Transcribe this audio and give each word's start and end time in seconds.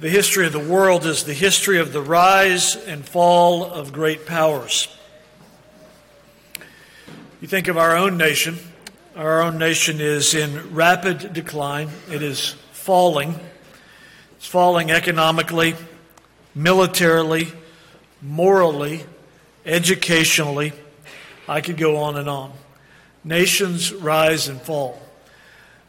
The 0.00 0.08
history 0.08 0.46
of 0.46 0.54
the 0.54 0.58
world 0.58 1.04
is 1.04 1.24
the 1.24 1.34
history 1.34 1.78
of 1.78 1.92
the 1.92 2.00
rise 2.00 2.74
and 2.74 3.06
fall 3.06 3.66
of 3.66 3.92
great 3.92 4.24
powers. 4.24 4.88
You 7.42 7.48
think 7.48 7.68
of 7.68 7.76
our 7.76 7.94
own 7.94 8.16
nation. 8.16 8.56
Our 9.14 9.42
own 9.42 9.58
nation 9.58 10.00
is 10.00 10.32
in 10.32 10.72
rapid 10.74 11.34
decline. 11.34 11.90
It 12.10 12.22
is 12.22 12.54
falling. 12.72 13.38
It's 14.38 14.46
falling 14.46 14.90
economically, 14.90 15.74
militarily, 16.54 17.48
morally, 18.22 19.04
educationally. 19.66 20.72
I 21.46 21.60
could 21.60 21.76
go 21.76 21.98
on 21.98 22.16
and 22.16 22.26
on. 22.26 22.52
Nations 23.22 23.92
rise 23.92 24.48
and 24.48 24.62
fall. 24.62 24.98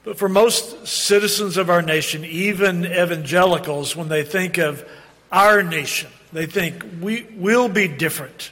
But 0.04 0.18
for 0.18 0.28
most 0.28 0.88
citizens 0.88 1.58
of 1.58 1.70
our 1.70 1.82
nation, 1.82 2.26
even 2.26 2.86
evangelicals, 2.86 3.96
when 3.96 4.10
they 4.10 4.24
think 4.24 4.58
of 4.58 4.88
our 5.32 5.62
nation, 5.62 6.10
they 6.34 6.48
think 6.48 6.84
we 7.00 7.28
will 7.36 7.70
be 7.70 7.88
different. 7.88 8.52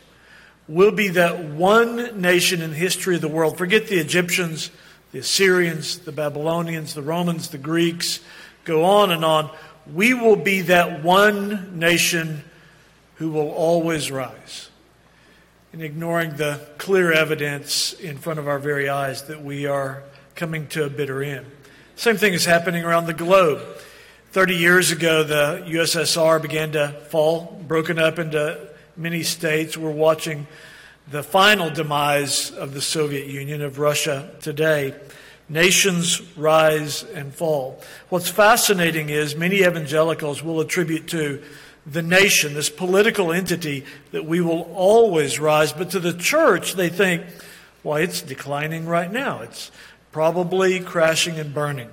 We'll 0.67 0.91
be 0.91 1.07
that 1.09 1.43
one 1.43 2.21
nation 2.21 2.61
in 2.61 2.69
the 2.69 2.75
history 2.75 3.15
of 3.15 3.21
the 3.21 3.27
world. 3.27 3.57
Forget 3.57 3.87
the 3.87 3.97
Egyptians, 3.97 4.69
the 5.11 5.19
Assyrians, 5.19 5.97
the 5.99 6.11
Babylonians, 6.11 6.93
the 6.93 7.01
Romans, 7.01 7.49
the 7.49 7.57
Greeks, 7.57 8.19
go 8.63 8.85
on 8.85 9.11
and 9.11 9.25
on. 9.25 9.49
We 9.91 10.13
will 10.13 10.35
be 10.35 10.61
that 10.61 11.03
one 11.03 11.79
nation 11.79 12.43
who 13.15 13.31
will 13.31 13.49
always 13.49 14.11
rise. 14.11 14.69
And 15.73 15.81
ignoring 15.81 16.35
the 16.35 16.61
clear 16.77 17.11
evidence 17.11 17.93
in 17.93 18.19
front 18.19 18.37
of 18.37 18.47
our 18.47 18.59
very 18.59 18.87
eyes 18.87 19.23
that 19.23 19.43
we 19.43 19.65
are 19.65 20.03
coming 20.39 20.65
to 20.67 20.85
a 20.85 20.89
bitter 20.89 21.21
end. 21.21 21.45
Same 21.97 22.15
thing 22.15 22.33
is 22.33 22.45
happening 22.45 22.85
around 22.85 23.07
the 23.07 23.13
globe. 23.13 23.61
30 24.31 24.55
years 24.55 24.89
ago, 24.89 25.21
the 25.21 25.65
USSR 25.67 26.41
began 26.41 26.71
to 26.71 26.91
fall, 27.09 27.61
broken 27.67 27.99
up 27.99 28.17
into 28.19 28.69
many 28.95 29.21
states. 29.21 29.75
We're 29.75 29.91
watching 29.91 30.47
the 31.11 31.23
final 31.23 31.69
demise 31.69 32.51
of 32.51 32.73
the 32.73 32.81
Soviet 32.81 33.27
Union, 33.27 33.61
of 33.61 33.79
Russia 33.79 34.31
today. 34.39 34.95
Nations 35.49 36.21
rise 36.37 37.03
and 37.03 37.33
fall. 37.35 37.81
What's 38.07 38.29
fascinating 38.29 39.09
is 39.09 39.35
many 39.35 39.57
evangelicals 39.57 40.41
will 40.41 40.61
attribute 40.61 41.07
to 41.07 41.43
the 41.85 42.01
nation, 42.01 42.53
this 42.53 42.69
political 42.69 43.33
entity, 43.33 43.83
that 44.11 44.23
we 44.23 44.39
will 44.39 44.71
always 44.73 45.37
rise. 45.37 45.73
But 45.73 45.89
to 45.89 45.99
the 45.99 46.13
church, 46.13 46.75
they 46.75 46.87
think, 46.87 47.25
well, 47.83 47.97
it's 47.97 48.21
declining 48.21 48.85
right 48.85 49.11
now. 49.11 49.41
It's 49.41 49.69
probably 50.11 50.79
crashing 50.79 51.39
and 51.39 51.53
burning. 51.53 51.89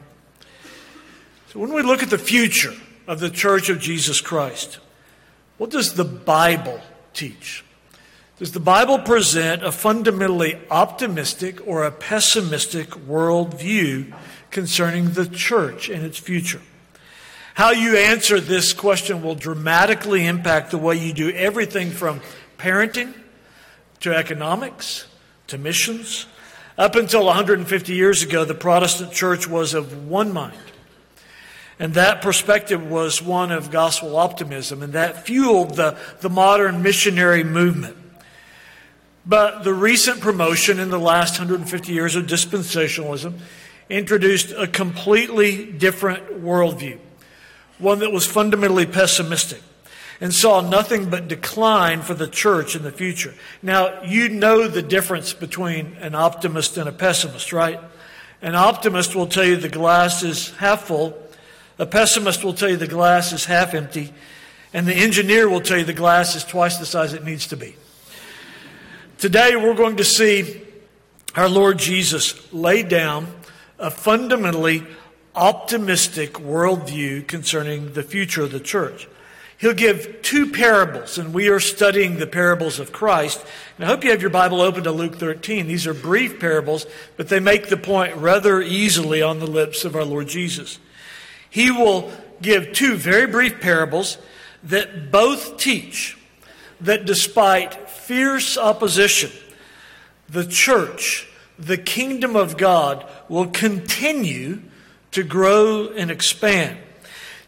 So 1.48 1.60
when 1.60 1.72
we 1.72 1.82
look 1.82 2.02
at 2.02 2.10
the 2.10 2.18
future 2.18 2.74
of 3.06 3.20
the 3.20 3.30
Church 3.30 3.68
of 3.68 3.78
Jesus 3.78 4.20
Christ, 4.20 4.78
what 5.58 5.70
does 5.70 5.94
the 5.94 6.04
Bible 6.04 6.80
teach? 7.12 7.64
Does 8.38 8.52
the 8.52 8.60
Bible 8.60 8.98
present 8.98 9.64
a 9.64 9.72
fundamentally 9.72 10.58
optimistic 10.70 11.66
or 11.66 11.84
a 11.84 11.90
pessimistic 11.90 12.90
worldview 12.90 14.14
concerning 14.50 15.12
the 15.12 15.26
church 15.26 15.88
and 15.88 16.04
its 16.04 16.18
future? 16.18 16.60
How 17.54 17.70
you 17.70 17.96
answer 17.96 18.38
this 18.38 18.74
question 18.74 19.22
will 19.22 19.34
dramatically 19.34 20.26
impact 20.26 20.70
the 20.70 20.78
way 20.78 20.96
you 20.96 21.14
do 21.14 21.30
everything 21.30 21.90
from 21.90 22.20
parenting 22.58 23.14
to 24.00 24.14
economics 24.14 25.06
to 25.46 25.56
missions 25.56 26.26
up 26.78 26.94
until 26.94 27.24
150 27.24 27.94
years 27.94 28.22
ago, 28.22 28.44
the 28.44 28.54
Protestant 28.54 29.12
church 29.12 29.48
was 29.48 29.74
of 29.74 30.06
one 30.06 30.32
mind. 30.32 30.58
And 31.78 31.94
that 31.94 32.22
perspective 32.22 32.88
was 32.88 33.20
one 33.20 33.52
of 33.52 33.70
gospel 33.70 34.16
optimism, 34.16 34.82
and 34.82 34.92
that 34.94 35.26
fueled 35.26 35.76
the, 35.76 35.98
the 36.20 36.30
modern 36.30 36.82
missionary 36.82 37.44
movement. 37.44 37.96
But 39.26 39.64
the 39.64 39.74
recent 39.74 40.20
promotion 40.20 40.78
in 40.78 40.88
the 40.88 40.98
last 40.98 41.38
150 41.38 41.92
years 41.92 42.14
of 42.14 42.26
dispensationalism 42.26 43.34
introduced 43.90 44.52
a 44.52 44.66
completely 44.66 45.70
different 45.72 46.42
worldview, 46.42 46.98
one 47.78 47.98
that 47.98 48.12
was 48.12 48.26
fundamentally 48.26 48.86
pessimistic 48.86 49.62
and 50.20 50.32
saw 50.32 50.60
nothing 50.60 51.10
but 51.10 51.28
decline 51.28 52.00
for 52.00 52.14
the 52.14 52.28
church 52.28 52.74
in 52.74 52.82
the 52.82 52.92
future. 52.92 53.34
Now, 53.62 54.02
you 54.02 54.28
know 54.28 54.68
the 54.68 54.82
difference 54.82 55.32
between 55.32 55.94
an 56.00 56.14
optimist 56.14 56.76
and 56.78 56.88
a 56.88 56.92
pessimist, 56.92 57.52
right? 57.52 57.80
An 58.40 58.54
optimist 58.54 59.14
will 59.14 59.26
tell 59.26 59.44
you 59.44 59.56
the 59.56 59.68
glass 59.68 60.22
is 60.22 60.50
half 60.56 60.84
full, 60.84 61.16
a 61.78 61.86
pessimist 61.86 62.44
will 62.44 62.54
tell 62.54 62.70
you 62.70 62.76
the 62.76 62.86
glass 62.86 63.32
is 63.32 63.44
half 63.44 63.74
empty, 63.74 64.12
and 64.72 64.86
the 64.86 64.94
engineer 64.94 65.48
will 65.48 65.60
tell 65.60 65.78
you 65.78 65.84
the 65.84 65.92
glass 65.92 66.34
is 66.34 66.44
twice 66.44 66.78
the 66.78 66.86
size 66.86 67.12
it 67.12 67.24
needs 67.24 67.46
to 67.48 67.56
be. 67.56 67.76
Today, 69.18 69.56
we're 69.56 69.74
going 69.74 69.96
to 69.96 70.04
see 70.04 70.62
our 71.34 71.48
Lord 71.48 71.78
Jesus 71.78 72.52
lay 72.52 72.82
down 72.82 73.26
a 73.78 73.90
fundamentally 73.90 74.82
optimistic 75.34 76.34
worldview 76.34 77.26
concerning 77.26 77.92
the 77.92 78.02
future 78.02 78.42
of 78.42 78.52
the 78.52 78.60
church. 78.60 79.06
He'll 79.58 79.74
give 79.74 80.20
two 80.20 80.52
parables, 80.52 81.16
and 81.16 81.32
we 81.32 81.48
are 81.48 81.60
studying 81.60 82.18
the 82.18 82.26
parables 82.26 82.78
of 82.78 82.92
Christ. 82.92 83.42
And 83.76 83.86
I 83.86 83.88
hope 83.88 84.04
you 84.04 84.10
have 84.10 84.20
your 84.20 84.30
Bible 84.30 84.60
open 84.60 84.84
to 84.84 84.92
Luke 84.92 85.16
13. 85.16 85.66
These 85.66 85.86
are 85.86 85.94
brief 85.94 86.38
parables, 86.38 86.86
but 87.16 87.28
they 87.28 87.40
make 87.40 87.68
the 87.68 87.78
point 87.78 88.16
rather 88.16 88.60
easily 88.60 89.22
on 89.22 89.38
the 89.38 89.46
lips 89.46 89.84
of 89.84 89.96
our 89.96 90.04
Lord 90.04 90.28
Jesus. 90.28 90.78
He 91.48 91.70
will 91.70 92.12
give 92.42 92.74
two 92.74 92.96
very 92.96 93.26
brief 93.26 93.60
parables 93.60 94.18
that 94.64 95.10
both 95.10 95.56
teach 95.56 96.18
that 96.82 97.06
despite 97.06 97.88
fierce 97.88 98.58
opposition, 98.58 99.30
the 100.28 100.44
church, 100.44 101.28
the 101.58 101.78
kingdom 101.78 102.36
of 102.36 102.58
God, 102.58 103.08
will 103.30 103.46
continue 103.46 104.60
to 105.12 105.22
grow 105.22 105.88
and 105.88 106.10
expand. 106.10 106.76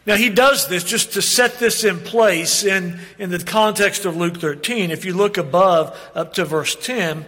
Now, 0.05 0.15
he 0.15 0.29
does 0.29 0.67
this 0.67 0.83
just 0.83 1.13
to 1.13 1.21
set 1.21 1.59
this 1.59 1.83
in 1.83 1.99
place 1.99 2.63
in, 2.63 2.99
in 3.17 3.29
the 3.29 3.39
context 3.39 4.05
of 4.05 4.15
Luke 4.15 4.37
13. 4.37 4.91
If 4.91 5.05
you 5.05 5.13
look 5.13 5.37
above, 5.37 5.97
up 6.15 6.33
to 6.33 6.45
verse 6.45 6.75
10, 6.75 7.25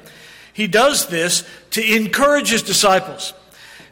he 0.54 0.68
does 0.68 1.08
this 1.08 1.48
to 1.72 1.96
encourage 1.96 2.50
his 2.50 2.64
disciples 2.64 3.34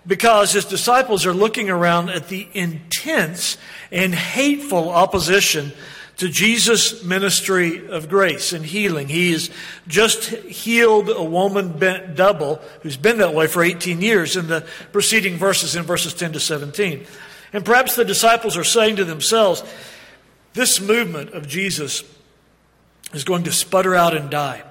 because 0.08 0.54
his 0.54 0.66
disciples 0.66 1.26
are 1.26 1.34
looking 1.34 1.70
around 1.70 2.10
at 2.10 2.30
the 2.30 2.48
intense 2.54 3.58
and 3.92 4.16
hateful 4.16 4.90
opposition 4.90 5.72
to 6.18 6.28
Jesus' 6.28 7.02
ministry 7.04 7.88
of 7.88 8.10
grace 8.10 8.52
and 8.52 8.66
healing. 8.66 9.08
He 9.08 9.32
has 9.32 9.50
just 9.88 10.26
healed 10.26 11.10
a 11.10 11.24
woman 11.24 11.78
bent 11.78 12.16
double 12.16 12.62
who's 12.82 12.98
been 12.98 13.20
that 13.20 13.34
way 13.34 13.48
for 13.48 13.64
18 13.64 14.02
years 14.02 14.36
in 14.36 14.48
the 14.48 14.66
preceding 14.92 15.38
verses 15.38 15.78
in 15.78 15.84
verses 15.84 16.14
10 16.14 16.34
to 16.34 16.40
17. 16.40 17.06
And 17.54 17.66
perhaps 17.66 17.96
the 17.96 18.06
disciples 18.06 18.58
are 18.58 18.64
saying 18.64 18.98
to 18.98 19.06
themselves, 19.06 19.64
this 20.54 20.82
movement 20.82 21.32
of 21.32 21.48
Jesus 21.48 22.04
is 23.14 23.24
going 23.24 23.44
to 23.44 23.52
sputter 23.52 23.96
out 23.96 24.16
and 24.16 24.30
die. 24.30 24.64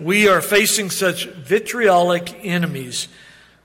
We 0.00 0.28
are 0.28 0.40
facing 0.40 0.90
such 0.90 1.26
vitriolic 1.26 2.44
enemies. 2.44 3.08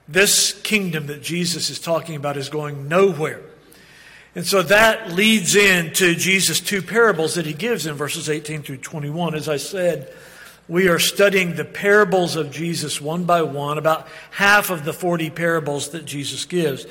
This 0.08 0.59
kingdom 0.62 1.08
that 1.08 1.22
Jesus 1.22 1.70
is 1.70 1.80
talking 1.80 2.16
about 2.16 2.38
is 2.38 2.50
going 2.50 2.88
nowhere. 2.88 3.42
And 4.36 4.46
so 4.46 4.64
that 4.64 5.12
leads 5.12 5.56
into 5.56 6.16
Jesus' 6.16 6.60
two 6.60 6.81
parables 6.81 7.36
that 7.36 7.46
he 7.46 7.54
gives 7.54 7.86
in 7.86 7.96
verses 7.96 8.30
18 8.30 8.64
through 8.64 8.78
21. 8.78 9.36
As 9.36 9.48
I 9.48 9.58
said, 9.58 10.12
we 10.68 10.88
are 10.88 10.98
studying 10.98 11.56
the 11.56 11.66
parables 11.66 12.36
of 12.36 12.50
Jesus 12.50 13.00
one 13.00 13.25
by 13.25 13.44
one, 13.44 13.78
about 13.78 14.08
half 14.31 14.70
of 14.72 14.86
the 14.86 14.94
40 14.94 15.30
parables 15.30 15.90
that 15.90 16.06
Jesus 16.06 16.46
gives. 16.46 16.88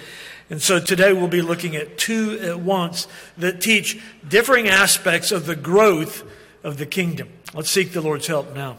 And 0.51 0.61
so 0.61 0.79
today 0.79 1.13
we'll 1.13 1.29
be 1.29 1.43
looking 1.43 1.77
at 1.77 1.97
two 1.97 2.39
at 2.41 2.61
once 2.61 3.09
that 3.39 3.61
teach 3.61 4.01
differing 4.27 4.69
aspects 4.69 5.33
of 5.33 5.47
the 5.47 5.57
growth 5.57 6.25
of 6.63 6.77
the 6.77 6.87
kingdom. 6.87 7.29
Let's 7.55 7.71
seek 7.71 7.93
the 7.93 8.01
Lord's 8.01 8.27
help 8.27 8.55
now. 8.55 8.77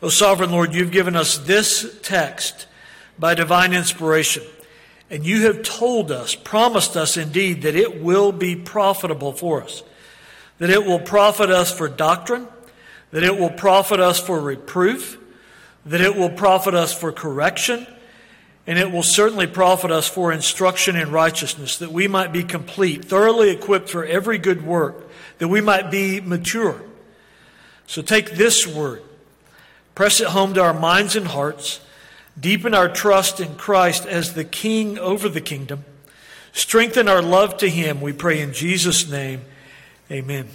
O 0.00 0.08
sovereign 0.08 0.50
Lord, 0.50 0.74
you've 0.74 0.92
given 0.92 1.16
us 1.16 1.38
this 1.38 1.98
text 2.02 2.66
by 3.18 3.34
divine 3.34 3.72
inspiration. 3.72 4.44
And 5.10 5.24
you 5.24 5.46
have 5.46 5.62
told 5.62 6.12
us, 6.12 6.34
promised 6.34 6.96
us 6.96 7.16
indeed, 7.16 7.62
that 7.62 7.74
it 7.74 8.00
will 8.00 8.30
be 8.30 8.54
profitable 8.54 9.32
for 9.32 9.62
us, 9.62 9.82
that 10.58 10.70
it 10.70 10.84
will 10.84 11.00
profit 11.00 11.50
us 11.50 11.72
for 11.72 11.88
doctrine, 11.88 12.46
that 13.10 13.24
it 13.24 13.38
will 13.38 13.50
profit 13.50 14.00
us 14.00 14.20
for 14.20 14.38
reproof, 14.38 15.18
that 15.86 16.00
it 16.00 16.14
will 16.14 16.30
profit 16.30 16.74
us 16.74 16.92
for 16.92 17.10
correction 17.10 17.86
and 18.68 18.78
it 18.78 18.92
will 18.92 19.02
certainly 19.02 19.46
profit 19.46 19.90
us 19.90 20.06
for 20.06 20.30
instruction 20.30 20.94
in 20.94 21.10
righteousness, 21.10 21.78
that 21.78 21.90
we 21.90 22.06
might 22.06 22.32
be 22.34 22.44
complete, 22.44 23.02
thoroughly 23.02 23.48
equipped 23.48 23.88
for 23.88 24.04
every 24.04 24.36
good 24.36 24.64
work, 24.64 25.08
that 25.38 25.48
we 25.48 25.62
might 25.62 25.90
be 25.90 26.20
mature. 26.20 26.82
So 27.86 28.02
take 28.02 28.32
this 28.32 28.66
word, 28.66 29.02
press 29.94 30.20
it 30.20 30.28
home 30.28 30.52
to 30.52 30.62
our 30.62 30.78
minds 30.78 31.16
and 31.16 31.28
hearts, 31.28 31.80
deepen 32.38 32.74
our 32.74 32.90
trust 32.90 33.40
in 33.40 33.54
Christ 33.54 34.04
as 34.04 34.34
the 34.34 34.44
King 34.44 34.98
over 34.98 35.30
the 35.30 35.40
kingdom, 35.40 35.86
Strengthen 36.52 37.08
our 37.08 37.22
love 37.22 37.56
to 37.58 37.68
Him, 37.70 38.00
we 38.00 38.12
pray 38.12 38.40
in 38.40 38.52
Jesus' 38.52 39.08
name. 39.08 39.42
Amen. 40.10 40.48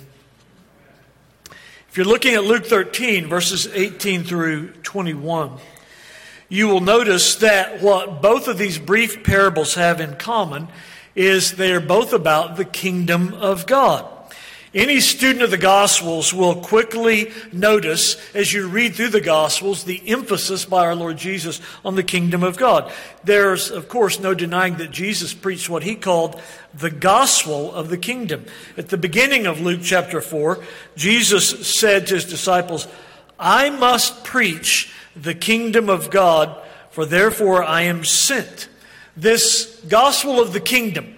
If 1.89 1.97
you're 1.97 2.05
looking 2.05 2.33
at 2.33 2.43
Luke 2.43 2.65
13, 2.65 3.27
verses 3.27 3.67
18 3.67 4.23
through 4.23 4.73
21, 4.83 5.51
you 6.53 6.67
will 6.67 6.81
notice 6.81 7.37
that 7.37 7.81
what 7.81 8.21
both 8.21 8.47
of 8.47 8.59
these 8.59 8.77
brief 8.77 9.23
parables 9.23 9.73
have 9.73 9.99
in 9.99 10.13
common 10.17 10.67
is 11.15 11.53
they 11.53 11.73
are 11.73 11.79
both 11.79 12.13
about 12.13 12.57
the 12.57 12.65
kingdom 12.65 13.33
of 13.33 13.65
God. 13.65 14.05
Any 14.71 14.99
student 14.99 15.41
of 15.41 15.49
the 15.49 15.57
Gospels 15.57 16.31
will 16.31 16.61
quickly 16.61 17.31
notice 17.51 18.17
as 18.35 18.53
you 18.53 18.67
read 18.67 18.93
through 18.93 19.09
the 19.09 19.19
Gospels 19.19 19.83
the 19.83 20.07
emphasis 20.07 20.63
by 20.63 20.85
our 20.85 20.93
Lord 20.93 21.17
Jesus 21.17 21.59
on 21.83 21.95
the 21.95 22.03
kingdom 22.03 22.43
of 22.43 22.55
God. 22.55 22.91
There's, 23.23 23.71
of 23.71 23.89
course, 23.89 24.19
no 24.19 24.35
denying 24.35 24.75
that 24.75 24.91
Jesus 24.91 25.33
preached 25.33 25.71
what 25.71 25.81
he 25.81 25.95
called 25.95 26.39
the 26.71 26.91
gospel 26.91 27.73
of 27.73 27.89
the 27.89 27.97
kingdom. 27.97 28.45
At 28.77 28.89
the 28.89 28.97
beginning 28.97 29.47
of 29.47 29.59
Luke 29.59 29.81
chapter 29.81 30.21
4, 30.21 30.63
Jesus 30.95 31.67
said 31.67 32.05
to 32.07 32.13
his 32.13 32.25
disciples, 32.25 32.87
I 33.39 33.71
must 33.71 34.23
preach 34.23 34.93
the 35.15 35.33
kingdom 35.33 35.89
of 35.89 36.09
God, 36.09 36.61
for 36.91 37.05
therefore 37.05 37.63
I 37.63 37.83
am 37.83 38.03
sent. 38.03 38.67
This 39.15 39.81
gospel 39.87 40.39
of 40.39 40.53
the 40.53 40.59
kingdom 40.59 41.15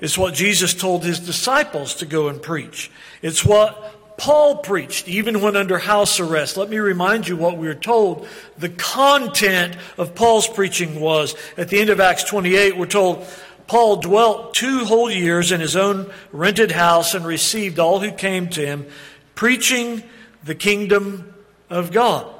is 0.00 0.18
what 0.18 0.34
Jesus 0.34 0.74
told 0.74 1.04
his 1.04 1.20
disciples 1.20 1.94
to 1.96 2.06
go 2.06 2.28
and 2.28 2.42
preach. 2.42 2.90
It's 3.22 3.44
what 3.44 4.18
Paul 4.18 4.58
preached, 4.58 5.08
even 5.08 5.40
when 5.40 5.56
under 5.56 5.78
house 5.78 6.20
arrest. 6.20 6.56
Let 6.56 6.68
me 6.68 6.78
remind 6.78 7.26
you 7.26 7.36
what 7.36 7.56
we 7.58 7.68
are 7.68 7.74
told 7.74 8.28
the 8.58 8.68
content 8.68 9.76
of 9.98 10.14
Paul's 10.14 10.46
preaching 10.46 11.00
was. 11.00 11.34
At 11.56 11.68
the 11.68 11.80
end 11.80 11.90
of 11.90 12.00
Acts 12.00 12.24
28, 12.24 12.76
we're 12.76 12.86
told 12.86 13.26
Paul 13.66 13.96
dwelt 13.96 14.54
two 14.54 14.84
whole 14.84 15.10
years 15.10 15.50
in 15.50 15.60
his 15.60 15.74
own 15.74 16.12
rented 16.32 16.70
house 16.70 17.14
and 17.14 17.26
received 17.26 17.78
all 17.78 18.00
who 18.00 18.12
came 18.12 18.48
to 18.50 18.64
him, 18.64 18.86
preaching 19.34 20.02
the 20.44 20.54
kingdom 20.54 21.33
of 21.74 21.92
God. 21.92 22.32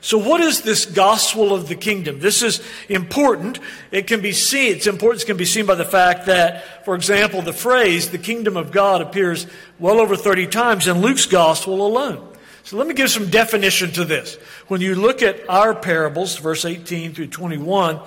So, 0.00 0.18
what 0.18 0.40
is 0.40 0.62
this 0.62 0.86
gospel 0.86 1.52
of 1.52 1.68
the 1.68 1.74
kingdom? 1.74 2.20
This 2.20 2.42
is 2.42 2.62
important. 2.88 3.58
It 3.90 4.06
can 4.06 4.20
be 4.20 4.30
seen, 4.30 4.76
its 4.76 4.86
importance 4.86 5.24
can 5.24 5.36
be 5.36 5.44
seen 5.44 5.66
by 5.66 5.74
the 5.74 5.84
fact 5.84 6.26
that, 6.26 6.84
for 6.84 6.94
example, 6.94 7.42
the 7.42 7.52
phrase, 7.52 8.10
the 8.10 8.18
kingdom 8.18 8.56
of 8.56 8.70
God, 8.70 9.00
appears 9.00 9.46
well 9.78 9.98
over 9.98 10.14
30 10.14 10.46
times 10.46 10.86
in 10.86 11.00
Luke's 11.00 11.26
gospel 11.26 11.84
alone. 11.84 12.24
So, 12.62 12.76
let 12.76 12.86
me 12.86 12.94
give 12.94 13.10
some 13.10 13.30
definition 13.30 13.90
to 13.92 14.04
this. 14.04 14.36
When 14.68 14.80
you 14.80 14.94
look 14.94 15.22
at 15.22 15.48
our 15.48 15.74
parables, 15.74 16.36
verse 16.36 16.64
18 16.64 17.14
through 17.14 17.28
21, 17.28 17.98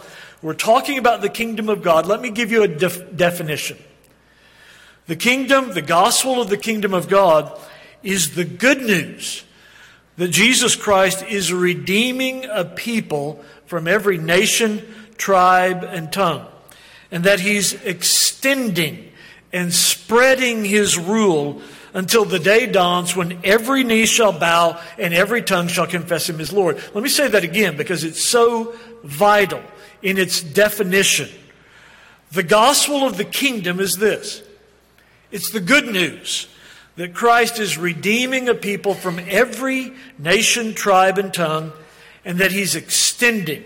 we're 0.41 0.53
talking 0.53 0.99
about 0.99 1.21
the 1.21 1.29
kingdom 1.29 1.67
of 1.67 1.81
God. 1.81 2.05
Let 2.05 2.21
me 2.21 2.29
give 2.29 2.51
you 2.51 2.63
a 2.63 2.67
def- 2.67 3.13
definition. 3.13 3.77
The 5.07 5.17
kingdom, 5.17 5.73
the 5.73 5.81
gospel 5.81 6.39
of 6.39 6.49
the 6.49 6.57
kingdom 6.57 6.93
of 6.93 7.09
God, 7.09 7.59
is 8.03 8.35
the 8.35 8.45
good 8.45 8.81
news 8.83 9.43
that 10.19 10.31
Jesus 10.31 10.75
Christ 10.75 11.23
is 11.23 11.53
redeeming 11.53 12.43
a 12.43 12.65
people 12.65 13.41
from 13.67 13.87
every 13.87 14.17
nation, 14.17 14.85
tribe, 15.15 15.85
and 15.85 16.11
tongue, 16.11 16.45
and 17.09 17.23
that 17.23 17.39
he's 17.39 17.73
extending 17.85 19.13
and 19.53 19.73
spreading 19.73 20.65
his 20.65 20.97
rule 20.97 21.61
until 21.93 22.25
the 22.25 22.37
day 22.37 22.65
dawns 22.65 23.15
when 23.15 23.39
every 23.45 23.85
knee 23.85 24.05
shall 24.05 24.37
bow 24.37 24.77
and 24.97 25.13
every 25.13 25.41
tongue 25.41 25.69
shall 25.69 25.87
confess 25.87 26.29
him 26.29 26.41
as 26.41 26.51
Lord. 26.51 26.75
Let 26.93 27.01
me 27.01 27.09
say 27.09 27.29
that 27.29 27.45
again 27.45 27.77
because 27.77 28.03
it's 28.03 28.27
so 28.27 28.75
vital 29.05 29.61
in 30.01 30.17
its 30.17 30.41
definition. 30.41 31.29
The 32.33 32.43
gospel 32.43 33.07
of 33.07 33.15
the 33.15 33.23
kingdom 33.23 33.79
is 33.79 33.95
this 33.95 34.43
it's 35.31 35.51
the 35.51 35.61
good 35.61 35.87
news 35.87 36.49
that 36.99 37.13
Christ 37.13 37.59
is 37.59 37.77
redeeming 37.77 38.49
a 38.49 38.53
people 38.53 38.93
from 38.93 39.21
every 39.29 39.93
nation, 40.17 40.73
tribe, 40.73 41.17
and 41.17 41.33
tongue, 41.33 41.71
and 42.25 42.39
that 42.39 42.51
he's 42.51 42.75
extending, 42.75 43.63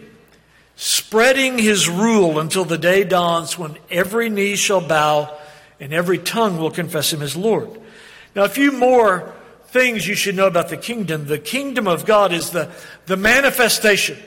spreading 0.75 1.57
his 1.57 1.89
rule 1.89 2.37
until 2.37 2.63
the 2.63 2.77
day 2.77 3.03
dawns 3.03 3.57
when 3.57 3.75
every 3.89 4.29
knee 4.29 4.55
shall 4.55 4.81
bow 4.81 5.35
and 5.79 5.91
every 5.91 6.19
tongue 6.19 6.59
will 6.59 6.69
confess 6.69 7.11
him 7.11 7.23
as 7.23 7.35
Lord. 7.35 7.71
Now, 8.35 8.43
a 8.43 8.49
few 8.49 8.71
more 8.71 9.33
things 9.65 10.07
you 10.07 10.13
should 10.13 10.35
know 10.35 10.45
about 10.45 10.69
the 10.69 10.77
kingdom. 10.77 11.25
The 11.25 11.39
kingdom 11.39 11.87
of 11.87 12.05
God 12.05 12.33
is 12.33 12.51
the, 12.51 12.69
the 13.07 13.17
manifestation 13.17 14.19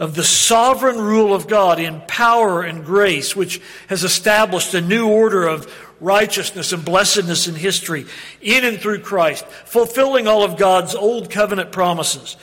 of 0.00 0.16
the 0.16 0.24
sovereign 0.24 0.98
rule 0.98 1.34
of 1.34 1.46
God 1.46 1.78
in 1.78 2.00
power 2.08 2.62
and 2.62 2.84
grace, 2.84 3.36
which 3.36 3.60
has 3.86 4.02
established 4.02 4.74
a 4.74 4.80
new 4.80 5.06
order 5.06 5.46
of 5.46 5.72
righteousness 6.00 6.72
and 6.72 6.84
blessedness 6.84 7.46
in 7.46 7.54
history 7.54 8.06
in 8.40 8.64
and 8.64 8.80
through 8.80 9.00
Christ, 9.00 9.44
fulfilling 9.46 10.26
all 10.26 10.42
of 10.42 10.56
God's 10.56 10.94
old 10.94 11.30
covenant 11.30 11.72
promises. 11.72 12.36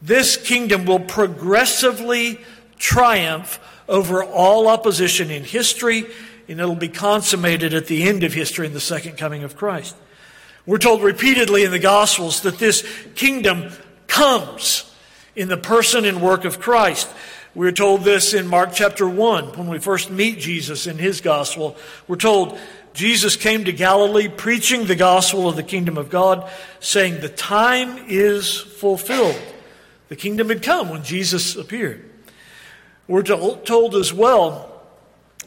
This 0.00 0.36
kingdom 0.36 0.84
will 0.84 1.00
progressively 1.00 2.40
triumph 2.78 3.58
over 3.88 4.22
all 4.22 4.68
opposition 4.68 5.30
in 5.30 5.44
history, 5.44 6.06
and 6.48 6.60
it'll 6.60 6.74
be 6.74 6.88
consummated 6.88 7.74
at 7.74 7.86
the 7.86 8.04
end 8.04 8.22
of 8.22 8.32
history 8.32 8.66
in 8.66 8.74
the 8.74 8.80
second 8.80 9.16
coming 9.16 9.42
of 9.42 9.56
Christ. 9.56 9.96
We're 10.66 10.78
told 10.78 11.02
repeatedly 11.02 11.64
in 11.64 11.70
the 11.70 11.78
Gospels 11.78 12.42
that 12.42 12.58
this 12.58 12.86
kingdom 13.14 13.70
comes 14.06 14.84
in 15.34 15.48
the 15.48 15.56
person 15.56 16.04
and 16.04 16.20
work 16.20 16.44
of 16.44 16.60
Christ. 16.60 17.08
We're 17.58 17.72
told 17.72 18.02
this 18.02 18.34
in 18.34 18.46
Mark 18.46 18.70
chapter 18.72 19.08
1 19.08 19.54
when 19.54 19.66
we 19.66 19.80
first 19.80 20.12
meet 20.12 20.38
Jesus 20.38 20.86
in 20.86 20.96
his 20.96 21.20
gospel. 21.20 21.76
We're 22.06 22.14
told 22.14 22.56
Jesus 22.94 23.34
came 23.34 23.64
to 23.64 23.72
Galilee 23.72 24.28
preaching 24.28 24.84
the 24.84 24.94
gospel 24.94 25.48
of 25.48 25.56
the 25.56 25.64
kingdom 25.64 25.98
of 25.98 26.08
God, 26.08 26.48
saying, 26.78 27.18
The 27.20 27.28
time 27.28 28.04
is 28.06 28.60
fulfilled. 28.60 29.42
The 30.08 30.14
kingdom 30.14 30.50
had 30.50 30.62
come 30.62 30.88
when 30.88 31.02
Jesus 31.02 31.56
appeared. 31.56 32.08
We're 33.08 33.24
told 33.24 33.96
as 33.96 34.12
well 34.12 34.80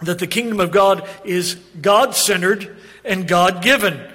that 0.01 0.19
the 0.19 0.27
kingdom 0.27 0.59
of 0.59 0.71
God 0.71 1.07
is 1.23 1.55
God 1.81 2.13
centered 2.13 2.75
and 3.05 3.25
God 3.25 3.63
given. 3.63 4.05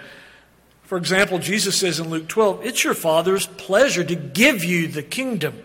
For 0.83 0.99
example, 0.99 1.39
Jesus 1.39 1.79
says 1.79 1.99
in 1.99 2.11
Luke 2.11 2.29
12, 2.29 2.67
It's 2.67 2.85
your 2.85 2.93
Father's 2.93 3.47
pleasure 3.47 4.05
to 4.05 4.15
give 4.15 4.65
you 4.65 4.87
the 4.87 5.03
kingdom 5.03 5.63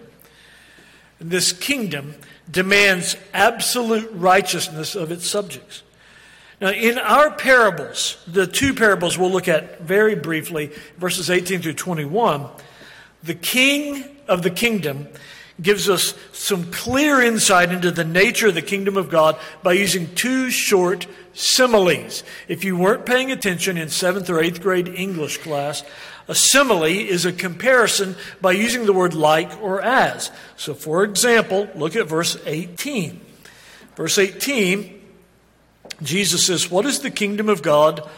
this 1.22 1.54
kingdom 1.54 2.16
demands 2.50 3.16
absolute 3.34 4.10
righteousness 4.14 4.96
of 4.96 5.12
its 5.12 5.28
subjects. 5.28 5.84
Now, 6.60 6.70
in 6.70 6.98
our 6.98 7.32
parables, 7.32 8.24
the 8.28 8.46
two 8.46 8.74
parables 8.74 9.18
we'll 9.18 9.32
look 9.32 9.48
at 9.48 9.82
very 9.82 10.16
briefly, 10.16 10.72
verses 10.98 11.30
18 11.30 11.62
through 11.62 11.74
21, 11.74 12.48
the 13.24 13.34
king 13.34 14.04
of 14.28 14.44
the 14.44 14.50
kingdom 14.50 15.08
gives 15.62 15.90
us 15.90 16.14
some 16.32 16.72
clear 16.72 17.22
insight 17.22 17.72
into 17.72 17.92
the 17.92 18.04
nature 18.04 18.48
of 18.48 18.56
the 18.56 18.62
kingdom 18.62 18.98
of 18.98 19.10
God 19.10 19.38
by 19.64 19.74
using 19.74 20.14
two 20.16 20.50
short 20.50 21.08
similes. 21.34 22.24
If 22.48 22.64
you 22.64 22.78
weren't 22.78 23.06
paying 23.06 23.32
attention 23.32 23.78
in 23.78 23.90
seventh 23.90 24.30
or 24.30 24.40
eighth 24.40 24.62
grade 24.62 24.88
English 24.88 25.38
class, 25.40 25.84
a 26.28 26.36
simile 26.36 26.84
is 26.84 27.26
a 27.26 27.34
comparison 27.34 28.16
by 28.42 28.54
using 28.54 28.86
the 28.86 28.94
word 28.94 29.14
like 29.14 29.62
or 29.62 29.82
as. 29.82 30.32
So, 30.56 30.74
for 30.74 31.04
example, 31.04 31.68
look 31.76 31.96
at 31.96 32.08
verse 32.08 32.38
18. 32.46 33.20
Verse 33.96 34.18
18, 34.18 35.02
Jesus 36.02 36.46
says, 36.46 36.72
What 36.72 36.86
is 36.86 37.00
the 37.00 37.12
kingdom 37.12 37.50
of 37.50 37.62
God 37.62 38.10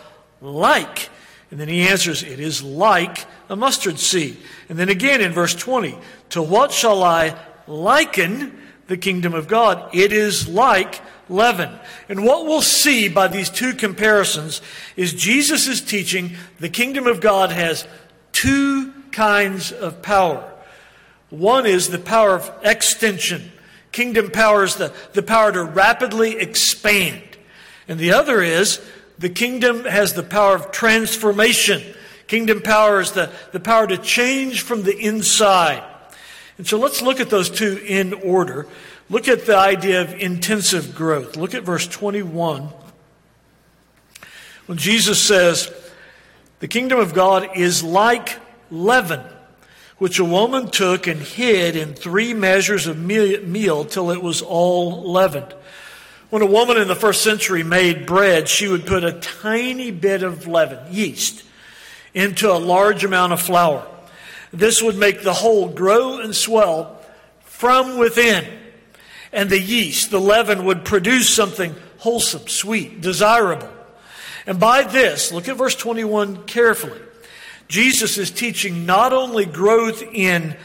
like? 0.41 1.09
And 1.51 1.59
then 1.59 1.67
he 1.67 1.87
answers, 1.87 2.23
It 2.23 2.39
is 2.39 2.63
like 2.63 3.25
a 3.49 3.55
mustard 3.55 3.99
seed. 3.99 4.37
And 4.69 4.77
then 4.77 4.89
again 4.89 5.21
in 5.21 5.31
verse 5.31 5.55
20, 5.55 5.97
To 6.31 6.41
what 6.41 6.71
shall 6.71 7.03
I 7.03 7.37
liken 7.67 8.59
the 8.87 8.97
kingdom 8.97 9.33
of 9.33 9.47
God? 9.47 9.93
It 9.93 10.11
is 10.11 10.47
like 10.47 11.01
leaven. 11.29 11.71
And 12.09 12.25
what 12.25 12.45
we'll 12.45 12.61
see 12.61 13.07
by 13.07 13.27
these 13.27 13.49
two 13.49 13.73
comparisons 13.73 14.61
is 14.95 15.13
Jesus 15.13 15.67
is 15.67 15.81
teaching 15.81 16.35
the 16.59 16.69
kingdom 16.69 17.07
of 17.07 17.21
God 17.21 17.51
has 17.51 17.87
two 18.31 18.91
kinds 19.11 19.71
of 19.71 20.01
power. 20.01 20.51
One 21.29 21.65
is 21.65 21.89
the 21.89 21.99
power 21.99 22.35
of 22.35 22.51
extension. 22.63 23.51
Kingdom 23.91 24.31
power 24.31 24.63
is 24.63 24.75
the, 24.75 24.93
the 25.13 25.23
power 25.23 25.51
to 25.51 25.63
rapidly 25.63 26.37
expand. 26.37 27.23
And 27.87 27.99
the 27.99 28.11
other 28.11 28.41
is 28.41 28.81
the 29.19 29.29
kingdom 29.29 29.85
has 29.85 30.13
the 30.13 30.23
power 30.23 30.55
of 30.55 30.71
transformation. 30.71 31.81
Kingdom 32.27 32.61
power 32.61 32.99
is 32.99 33.11
the, 33.11 33.31
the 33.51 33.59
power 33.59 33.87
to 33.87 33.97
change 33.97 34.61
from 34.61 34.83
the 34.83 34.97
inside. 34.97 35.83
And 36.57 36.67
so 36.67 36.77
let's 36.77 37.01
look 37.01 37.19
at 37.19 37.29
those 37.29 37.49
two 37.49 37.77
in 37.85 38.13
order. 38.13 38.67
Look 39.13 39.27
at 39.27 39.45
the 39.45 39.55
idea 39.55 40.01
of 40.01 40.15
intensive 40.15 40.95
growth. 40.95 41.37
Look 41.37 41.53
at 41.53 41.61
verse 41.61 41.85
21. 41.85 42.67
When 44.65 44.77
Jesus 44.79 45.21
says, 45.21 45.71
the 46.61 46.67
kingdom 46.67 46.97
of 46.97 47.13
God 47.13 47.55
is 47.55 47.83
like 47.83 48.39
leaven, 48.71 49.21
which 49.99 50.17
a 50.17 50.25
woman 50.25 50.71
took 50.71 51.05
and 51.05 51.21
hid 51.21 51.75
in 51.75 51.93
three 51.93 52.33
measures 52.33 52.87
of 52.87 52.97
meal 52.97 53.85
till 53.85 54.09
it 54.09 54.19
was 54.19 54.41
all 54.41 55.03
leavened. 55.11 55.53
When 56.31 56.41
a 56.41 56.47
woman 56.47 56.77
in 56.77 56.87
the 56.87 56.95
first 56.95 57.21
century 57.21 57.61
made 57.61 58.07
bread, 58.07 58.49
she 58.49 58.67
would 58.67 58.87
put 58.87 59.03
a 59.03 59.19
tiny 59.19 59.91
bit 59.91 60.23
of 60.23 60.47
leaven, 60.47 60.91
yeast, 60.91 61.43
into 62.15 62.51
a 62.51 62.57
large 62.57 63.03
amount 63.03 63.33
of 63.33 63.39
flour. 63.39 63.87
This 64.51 64.81
would 64.81 64.97
make 64.97 65.21
the 65.21 65.33
whole 65.33 65.69
grow 65.69 66.17
and 66.17 66.35
swell 66.35 66.99
from 67.43 67.99
within. 67.99 68.61
And 69.33 69.49
the 69.49 69.59
yeast, 69.59 70.11
the 70.11 70.21
leaven, 70.21 70.63
would 70.65 70.85
produce 70.85 71.29
something 71.29 71.75
wholesome, 71.97 72.47
sweet, 72.47 73.01
desirable. 73.01 73.69
And 74.45 74.59
by 74.59 74.83
this, 74.83 75.31
look 75.31 75.49
at 75.49 75.57
verse 75.57 75.75
21 75.75 76.43
carefully. 76.45 76.99
Jesus 77.67 78.17
is 78.17 78.29
teaching 78.29 78.85
not 78.85 79.13
only 79.13 79.45
growth 79.45 80.03
in 80.03 80.55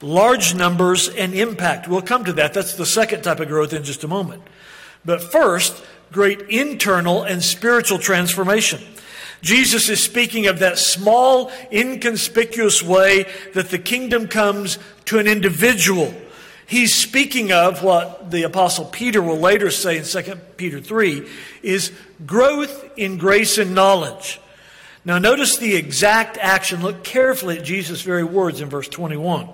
large 0.00 0.54
numbers 0.54 1.08
and 1.08 1.34
impact. 1.34 1.88
We'll 1.88 2.02
come 2.02 2.24
to 2.24 2.32
that. 2.34 2.54
That's 2.54 2.74
the 2.74 2.86
second 2.86 3.22
type 3.22 3.40
of 3.40 3.48
growth 3.48 3.72
in 3.72 3.84
just 3.84 4.04
a 4.04 4.08
moment. 4.08 4.42
But 5.04 5.22
first, 5.22 5.84
great 6.12 6.40
internal 6.48 7.22
and 7.22 7.42
spiritual 7.42 7.98
transformation. 7.98 8.80
Jesus 9.42 9.88
is 9.88 10.02
speaking 10.02 10.46
of 10.46 10.58
that 10.58 10.78
small, 10.78 11.52
inconspicuous 11.70 12.82
way 12.82 13.26
that 13.54 13.70
the 13.70 13.78
kingdom 13.78 14.28
comes 14.28 14.78
to 15.06 15.18
an 15.18 15.26
individual. 15.26 16.12
He's 16.66 16.92
speaking 16.92 17.52
of 17.52 17.82
what 17.82 18.30
the 18.30 18.42
apostle 18.42 18.86
Peter 18.86 19.22
will 19.22 19.38
later 19.38 19.70
say 19.70 19.98
in 19.98 20.04
2 20.04 20.34
Peter 20.56 20.80
3 20.80 21.28
is 21.62 21.92
growth 22.26 22.90
in 22.96 23.18
grace 23.18 23.56
and 23.56 23.74
knowledge. 23.74 24.40
Now 25.04 25.18
notice 25.18 25.58
the 25.58 25.76
exact 25.76 26.36
action. 26.38 26.82
Look 26.82 27.04
carefully 27.04 27.58
at 27.58 27.64
Jesus' 27.64 28.02
very 28.02 28.24
words 28.24 28.60
in 28.60 28.68
verse 28.68 28.88
21. 28.88 29.48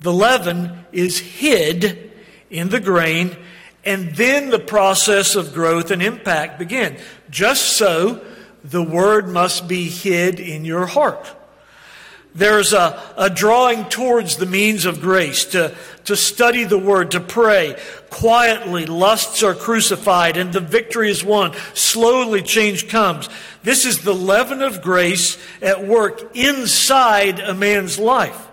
The 0.00 0.12
leaven 0.12 0.84
is 0.92 1.18
hid 1.18 2.12
in 2.48 2.68
the 2.68 2.80
grain 2.80 3.36
and 3.84 4.14
then 4.14 4.50
the 4.50 4.60
process 4.60 5.34
of 5.34 5.52
growth 5.52 5.90
and 5.90 6.02
impact 6.02 6.58
begin. 6.58 6.96
Just 7.28 7.76
so, 7.76 8.24
the 8.62 8.82
word 8.82 9.28
must 9.28 9.68
be 9.68 9.88
hid 9.88 10.40
in 10.40 10.64
your 10.64 10.86
heart. 10.86 11.34
There's 12.34 12.72
a, 12.72 13.00
a 13.16 13.30
drawing 13.30 13.84
towards 13.84 14.36
the 14.36 14.46
means 14.46 14.86
of 14.86 15.00
grace 15.00 15.44
to, 15.46 15.72
to 16.06 16.16
study 16.16 16.64
the 16.64 16.78
word, 16.78 17.12
to 17.12 17.20
pray. 17.20 17.80
Quietly, 18.10 18.86
lusts 18.86 19.44
are 19.44 19.54
crucified 19.54 20.36
and 20.36 20.52
the 20.52 20.60
victory 20.60 21.10
is 21.10 21.24
won. 21.24 21.52
Slowly, 21.74 22.42
change 22.42 22.88
comes. 22.88 23.28
This 23.62 23.84
is 23.84 24.00
the 24.00 24.14
leaven 24.14 24.62
of 24.62 24.82
grace 24.82 25.38
at 25.62 25.86
work 25.86 26.36
inside 26.36 27.38
a 27.38 27.54
man's 27.54 28.00
life. 28.00 28.48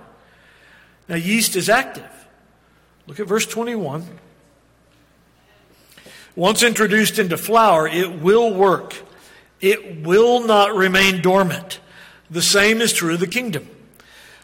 Now, 1.09 1.15
yeast 1.15 1.55
is 1.55 1.67
active. 1.67 2.09
Look 3.07 3.19
at 3.19 3.27
verse 3.27 3.47
21. 3.47 4.05
Once 6.35 6.63
introduced 6.63 7.17
into 7.17 7.35
flour, 7.35 7.87
it 7.87 8.21
will 8.21 8.53
work. 8.53 8.95
It 9.59 10.05
will 10.05 10.45
not 10.45 10.75
remain 10.75 11.21
dormant. 11.21 11.80
The 12.31 12.41
same 12.41 12.81
is 12.81 12.93
true 12.93 13.13
of 13.13 13.19
the 13.19 13.27
kingdom. 13.27 13.69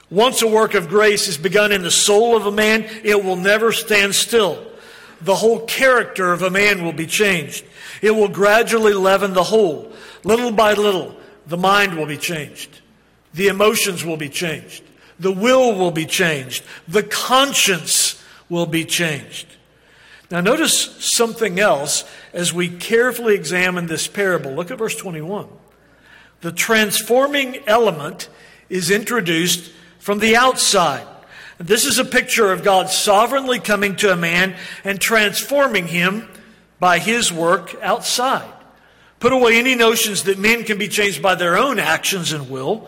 Once 0.09 0.41
a 0.41 0.47
work 0.47 0.73
of 0.73 0.89
grace 0.89 1.27
is 1.27 1.37
begun 1.37 1.71
in 1.71 1.81
the 1.81 1.91
soul 1.91 2.35
of 2.35 2.45
a 2.45 2.51
man, 2.51 2.85
it 3.03 3.23
will 3.23 3.35
never 3.35 3.71
stand 3.71 4.13
still. 4.13 4.65
The 5.21 5.35
whole 5.35 5.65
character 5.65 6.31
of 6.31 6.43
a 6.43 6.49
man 6.49 6.83
will 6.83 6.93
be 6.93 7.07
changed. 7.07 7.65
It 8.01 8.11
will 8.11 8.27
gradually 8.27 8.93
leaven 8.93 9.33
the 9.33 9.43
whole. 9.43 9.91
Little 10.23 10.51
by 10.51 10.73
little, 10.73 11.15
the 11.47 11.57
mind 11.57 11.97
will 11.97 12.05
be 12.05 12.17
changed. 12.17 12.81
The 13.33 13.47
emotions 13.47 14.05
will 14.05 14.17
be 14.17 14.29
changed. 14.29 14.83
The 15.19 15.31
will 15.31 15.75
will 15.75 15.91
be 15.91 16.05
changed. 16.05 16.63
The 16.87 17.03
conscience 17.03 18.21
will 18.49 18.65
be 18.65 18.85
changed. 18.85 19.47
Now, 20.29 20.41
notice 20.41 20.73
something 21.03 21.59
else 21.59 22.03
as 22.33 22.53
we 22.53 22.69
carefully 22.69 23.33
examine 23.33 23.87
this 23.87 24.07
parable. 24.07 24.51
Look 24.51 24.71
at 24.71 24.77
verse 24.77 24.95
21. 24.95 25.47
The 26.41 26.51
transforming 26.51 27.67
element 27.67 28.29
is 28.69 28.91
introduced 28.91 29.71
from 29.99 30.19
the 30.19 30.35
outside. 30.35 31.05
This 31.57 31.85
is 31.85 31.97
a 31.97 32.05
picture 32.05 32.51
of 32.51 32.63
God 32.63 32.89
sovereignly 32.89 33.59
coming 33.59 33.95
to 33.97 34.11
a 34.11 34.15
man 34.15 34.55
and 34.83 35.01
transforming 35.01 35.87
him 35.87 36.27
by 36.79 36.99
his 36.99 37.33
work 37.33 37.75
outside. 37.81 38.53
Put 39.19 39.33
away 39.33 39.57
any 39.57 39.73
notions 39.73 40.23
that 40.23 40.37
men 40.37 40.63
can 40.63 40.77
be 40.77 40.87
changed 40.87 41.23
by 41.23 41.33
their 41.33 41.57
own 41.57 41.79
actions 41.79 42.31
and 42.31 42.49
will. 42.49 42.87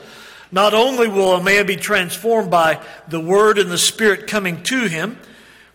Not 0.51 0.75
only 0.75 1.07
will 1.07 1.33
a 1.33 1.43
man 1.43 1.65
be 1.65 1.75
transformed 1.75 2.51
by 2.51 2.83
the 3.07 3.19
Word 3.19 3.57
and 3.57 3.71
the 3.71 3.79
Spirit 3.79 4.27
coming 4.27 4.61
to 4.63 4.87
him, 4.87 5.17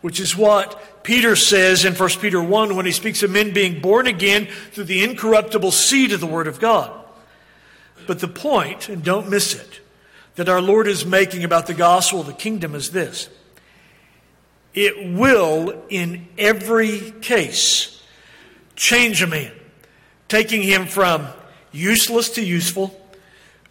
which 0.00 0.20
is 0.20 0.36
what 0.36 1.02
Peter 1.02 1.34
says 1.34 1.84
in 1.84 1.94
1 1.94 2.08
Peter 2.20 2.42
1 2.42 2.76
when 2.76 2.86
he 2.86 2.92
speaks 2.92 3.22
of 3.24 3.30
men 3.30 3.52
being 3.52 3.80
born 3.80 4.06
again 4.06 4.46
through 4.70 4.84
the 4.84 5.02
incorruptible 5.02 5.72
seed 5.72 6.12
of 6.12 6.20
the 6.20 6.26
Word 6.26 6.46
of 6.46 6.60
God. 6.60 7.03
But 8.06 8.20
the 8.20 8.28
point, 8.28 8.88
and 8.88 9.02
don't 9.02 9.28
miss 9.28 9.54
it, 9.54 9.80
that 10.36 10.48
our 10.48 10.60
Lord 10.60 10.86
is 10.86 11.06
making 11.06 11.44
about 11.44 11.66
the 11.66 11.74
gospel 11.74 12.20
of 12.20 12.26
the 12.26 12.32
kingdom 12.32 12.74
is 12.74 12.90
this 12.90 13.28
it 14.74 15.16
will, 15.16 15.84
in 15.88 16.26
every 16.36 17.12
case, 17.20 18.02
change 18.74 19.22
a 19.22 19.26
man, 19.26 19.52
taking 20.28 20.62
him 20.62 20.86
from 20.86 21.28
useless 21.70 22.30
to 22.30 22.42
useful, 22.42 23.00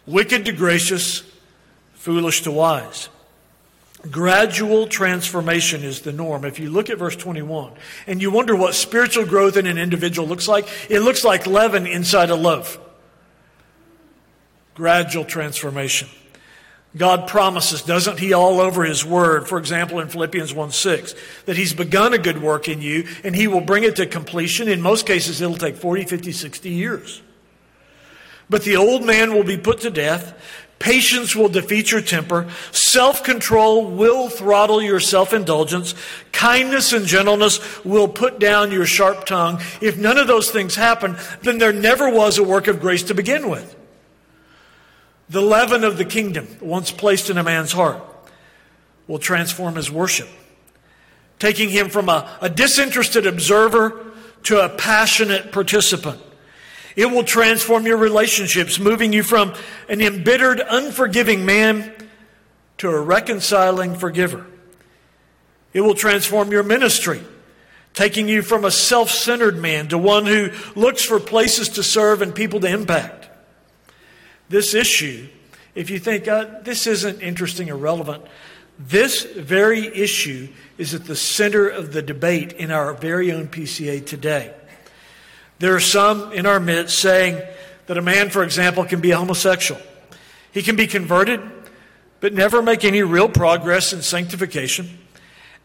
wicked 0.06 0.46
to 0.46 0.52
gracious, 0.52 1.22
foolish 1.92 2.42
to 2.42 2.50
wise. 2.50 3.10
Gradual 4.10 4.86
transformation 4.86 5.82
is 5.82 6.02
the 6.02 6.12
norm. 6.12 6.44
If 6.44 6.58
you 6.58 6.70
look 6.70 6.90
at 6.90 6.98
verse 6.98 7.16
21 7.16 7.72
and 8.06 8.20
you 8.20 8.30
wonder 8.30 8.54
what 8.54 8.74
spiritual 8.74 9.24
growth 9.24 9.56
in 9.56 9.66
an 9.66 9.78
individual 9.78 10.28
looks 10.28 10.46
like, 10.46 10.68
it 10.90 11.00
looks 11.00 11.24
like 11.24 11.46
leaven 11.46 11.86
inside 11.86 12.28
a 12.28 12.34
loaf. 12.34 12.78
Gradual 14.74 15.24
transformation. 15.24 16.08
God 16.96 17.26
promises, 17.26 17.82
doesn't 17.82 18.20
He, 18.20 18.32
all 18.32 18.60
over 18.60 18.84
His 18.84 19.04
Word, 19.04 19.48
for 19.48 19.58
example, 19.58 19.98
in 19.98 20.08
Philippians 20.08 20.54
1 20.54 20.70
6, 20.70 21.14
that 21.46 21.56
He's 21.56 21.74
begun 21.74 22.14
a 22.14 22.18
good 22.18 22.40
work 22.40 22.68
in 22.68 22.80
you 22.80 23.08
and 23.24 23.34
He 23.34 23.48
will 23.48 23.60
bring 23.60 23.84
it 23.84 23.96
to 23.96 24.06
completion. 24.06 24.68
In 24.68 24.80
most 24.80 25.06
cases, 25.06 25.40
it'll 25.40 25.56
take 25.56 25.76
40, 25.76 26.04
50, 26.04 26.32
60 26.32 26.70
years. 26.70 27.22
But 28.48 28.62
the 28.62 28.76
old 28.76 29.04
man 29.04 29.34
will 29.34 29.44
be 29.44 29.56
put 29.56 29.80
to 29.80 29.90
death. 29.90 30.38
Patience 30.78 31.34
will 31.34 31.48
defeat 31.48 31.90
your 31.90 32.02
temper. 32.02 32.48
Self 32.70 33.24
control 33.24 33.86
will 33.86 34.28
throttle 34.28 34.82
your 34.82 35.00
self 35.00 35.32
indulgence. 35.32 35.94
Kindness 36.30 36.92
and 36.92 37.06
gentleness 37.06 37.84
will 37.84 38.06
put 38.06 38.38
down 38.38 38.70
your 38.70 38.86
sharp 38.86 39.24
tongue. 39.24 39.60
If 39.80 39.96
none 39.96 40.18
of 40.18 40.26
those 40.26 40.50
things 40.50 40.74
happen, 40.74 41.16
then 41.42 41.58
there 41.58 41.72
never 41.72 42.10
was 42.10 42.38
a 42.38 42.44
work 42.44 42.68
of 42.68 42.80
grace 42.80 43.04
to 43.04 43.14
begin 43.14 43.48
with. 43.48 43.74
The 45.28 45.40
leaven 45.40 45.84
of 45.84 45.96
the 45.96 46.04
kingdom, 46.04 46.48
once 46.60 46.90
placed 46.90 47.30
in 47.30 47.38
a 47.38 47.42
man's 47.42 47.72
heart, 47.72 48.02
will 49.06 49.18
transform 49.18 49.76
his 49.76 49.90
worship, 49.90 50.28
taking 51.38 51.70
him 51.70 51.88
from 51.88 52.08
a, 52.08 52.28
a 52.40 52.50
disinterested 52.50 53.26
observer 53.26 54.12
to 54.44 54.64
a 54.64 54.68
passionate 54.68 55.52
participant. 55.52 56.20
It 56.96 57.06
will 57.06 57.24
transform 57.24 57.86
your 57.86 57.96
relationships, 57.96 58.78
moving 58.78 59.12
you 59.12 59.22
from 59.22 59.54
an 59.88 60.00
embittered, 60.00 60.60
unforgiving 60.60 61.44
man 61.44 61.92
to 62.78 62.88
a 62.88 63.00
reconciling 63.00 63.94
forgiver. 63.96 64.46
It 65.72 65.80
will 65.80 65.94
transform 65.94 66.52
your 66.52 66.62
ministry, 66.62 67.20
taking 67.94 68.28
you 68.28 68.42
from 68.42 68.64
a 68.64 68.70
self 68.70 69.10
centered 69.10 69.56
man 69.56 69.88
to 69.88 69.98
one 69.98 70.26
who 70.26 70.50
looks 70.76 71.02
for 71.02 71.18
places 71.18 71.70
to 71.70 71.82
serve 71.82 72.22
and 72.22 72.34
people 72.34 72.60
to 72.60 72.68
impact. 72.68 73.28
This 74.54 74.72
issue, 74.72 75.26
if 75.74 75.90
you 75.90 75.98
think 75.98 76.28
uh, 76.28 76.60
this 76.62 76.86
isn't 76.86 77.20
interesting 77.20 77.70
or 77.70 77.76
relevant, 77.76 78.22
this 78.78 79.24
very 79.24 79.88
issue 79.88 80.46
is 80.78 80.94
at 80.94 81.06
the 81.06 81.16
center 81.16 81.68
of 81.68 81.92
the 81.92 82.00
debate 82.00 82.52
in 82.52 82.70
our 82.70 82.94
very 82.94 83.32
own 83.32 83.48
PCA 83.48 84.06
today. 84.06 84.54
There 85.58 85.74
are 85.74 85.80
some 85.80 86.32
in 86.32 86.46
our 86.46 86.60
midst 86.60 87.00
saying 87.00 87.42
that 87.86 87.98
a 87.98 88.00
man, 88.00 88.30
for 88.30 88.44
example, 88.44 88.84
can 88.84 89.00
be 89.00 89.10
a 89.10 89.16
homosexual. 89.16 89.80
He 90.52 90.62
can 90.62 90.76
be 90.76 90.86
converted, 90.86 91.40
but 92.20 92.32
never 92.32 92.62
make 92.62 92.84
any 92.84 93.02
real 93.02 93.28
progress 93.28 93.92
in 93.92 94.02
sanctification 94.02 94.88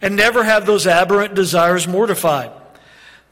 and 0.01 0.15
never 0.15 0.43
have 0.43 0.65
those 0.65 0.87
aberrant 0.87 1.35
desires 1.35 1.87
mortified. 1.87 2.49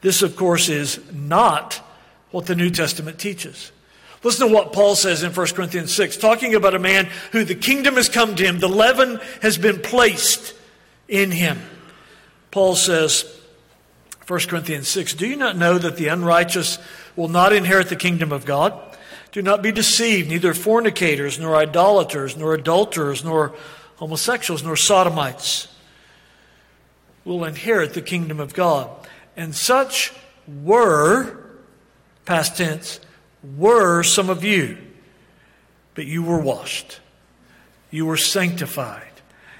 This, 0.02 0.22
of 0.22 0.36
course, 0.36 0.68
is 0.68 1.00
not 1.12 1.84
what 2.30 2.46
the 2.46 2.54
New 2.54 2.70
Testament 2.70 3.18
teaches. 3.18 3.72
Listen 4.22 4.48
to 4.48 4.54
what 4.54 4.72
Paul 4.72 4.96
says 4.96 5.22
in 5.22 5.32
1 5.32 5.46
Corinthians 5.48 5.94
6, 5.94 6.16
talking 6.16 6.54
about 6.54 6.74
a 6.74 6.80
man 6.80 7.08
who 7.32 7.44
the 7.44 7.54
kingdom 7.54 7.94
has 7.94 8.08
come 8.08 8.34
to 8.34 8.44
him, 8.44 8.58
the 8.58 8.68
leaven 8.68 9.20
has 9.42 9.58
been 9.58 9.80
placed 9.80 10.54
in 11.06 11.30
him. 11.30 11.60
Paul 12.50 12.74
says, 12.74 13.24
1 14.26 14.40
Corinthians 14.40 14.88
6 14.88 15.14
Do 15.14 15.26
you 15.26 15.36
not 15.36 15.56
know 15.56 15.78
that 15.78 15.96
the 15.96 16.08
unrighteous 16.08 16.78
will 17.16 17.28
not 17.28 17.52
inherit 17.52 17.88
the 17.88 17.96
kingdom 17.96 18.32
of 18.32 18.44
God? 18.44 18.78
Do 19.32 19.42
not 19.42 19.62
be 19.62 19.72
deceived, 19.72 20.28
neither 20.28 20.54
fornicators, 20.54 21.38
nor 21.38 21.56
idolaters, 21.56 22.36
nor 22.36 22.54
adulterers, 22.54 23.24
nor 23.24 23.54
homosexuals, 23.96 24.62
nor 24.62 24.76
sodomites 24.76 25.68
will 27.24 27.44
inherit 27.44 27.94
the 27.94 28.02
kingdom 28.02 28.40
of 28.40 28.54
God. 28.54 28.90
And 29.36 29.54
such 29.54 30.12
were, 30.46 31.36
past 32.24 32.56
tense, 32.56 33.00
were 33.42 34.02
some 34.02 34.30
of 34.30 34.44
you, 34.44 34.78
but 35.94 36.06
you 36.06 36.22
were 36.22 36.40
washed. 36.40 37.00
You 37.90 38.06
were 38.06 38.16
sanctified. 38.16 39.04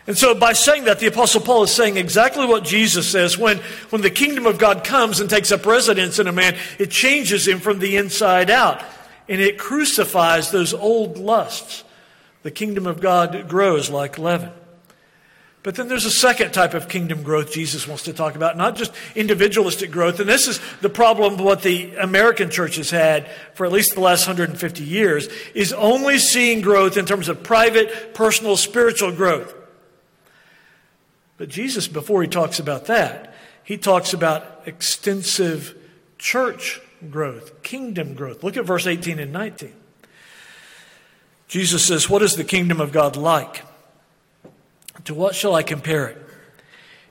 And 0.06 0.16
so 0.16 0.35
by 0.35 0.54
saying 0.54 0.85
that, 0.85 1.00
the 1.00 1.06
Apostle 1.06 1.42
Paul 1.42 1.64
is 1.64 1.70
saying 1.70 1.99
exactly 1.99 2.47
what 2.47 2.64
Jesus 2.64 3.06
says. 3.06 3.37
When, 3.37 3.58
when 3.90 4.00
the 4.00 4.11
kingdom 4.11 4.47
of 4.47 4.58
God 4.58 4.82
comes 4.82 5.20
and 5.20 5.28
takes 5.28 5.52
up 5.52 5.66
residence 5.66 6.18
in 6.18 6.26
a 6.26 6.32
man, 6.32 6.56
it 6.78 6.90
changes 6.90 7.47
him 7.47 7.61
from 7.61 7.78
the 7.78 7.99
inside 7.99 8.49
out. 8.49 8.82
And 9.28 9.40
it 9.40 9.58
crucifies 9.58 10.50
those 10.50 10.73
old 10.73 11.18
lusts. 11.18 11.85
The 12.42 12.50
kingdom 12.50 12.87
of 12.87 13.00
God 13.00 13.49
grows 13.49 13.90
like 13.90 14.18
leaven. 14.18 14.52
But 15.64 15.74
then 15.74 15.88
there's 15.88 16.04
a 16.04 16.10
second 16.10 16.52
type 16.52 16.72
of 16.72 16.88
kingdom 16.88 17.22
growth 17.22 17.52
Jesus 17.52 17.86
wants 17.86 18.04
to 18.04 18.12
talk 18.12 18.36
about, 18.36 18.56
not 18.56 18.76
just 18.76 18.92
individualistic 19.14 19.90
growth. 19.90 20.20
And 20.20 20.28
this 20.28 20.46
is 20.46 20.60
the 20.80 20.88
problem 20.88 21.36
what 21.36 21.62
the 21.62 21.94
American 21.96 22.48
church 22.48 22.76
has 22.76 22.90
had 22.90 23.28
for 23.54 23.66
at 23.66 23.72
least 23.72 23.94
the 23.94 24.00
last 24.00 24.26
150 24.26 24.84
years, 24.84 25.26
is 25.52 25.72
only 25.72 26.16
seeing 26.18 26.60
growth 26.60 26.96
in 26.96 27.04
terms 27.04 27.28
of 27.28 27.42
private, 27.42 28.14
personal, 28.14 28.56
spiritual 28.56 29.10
growth. 29.10 29.52
But 31.38 31.48
Jesus, 31.48 31.88
before 31.88 32.22
he 32.22 32.28
talks 32.28 32.60
about 32.60 32.86
that, 32.86 33.34
he 33.64 33.76
talks 33.76 34.12
about 34.12 34.62
extensive 34.64 35.76
church 36.18 36.80
growth, 37.10 37.64
kingdom 37.64 38.14
growth. 38.14 38.44
Look 38.44 38.56
at 38.56 38.64
verse 38.64 38.86
18 38.86 39.18
and 39.18 39.32
19. 39.32 39.72
Jesus 41.48 41.84
says, 41.84 42.08
What 42.08 42.22
is 42.22 42.36
the 42.36 42.44
kingdom 42.44 42.80
of 42.80 42.92
God 42.92 43.16
like? 43.16 43.64
To 45.04 45.14
what 45.14 45.34
shall 45.34 45.54
I 45.54 45.62
compare 45.62 46.06
it? 46.06 46.18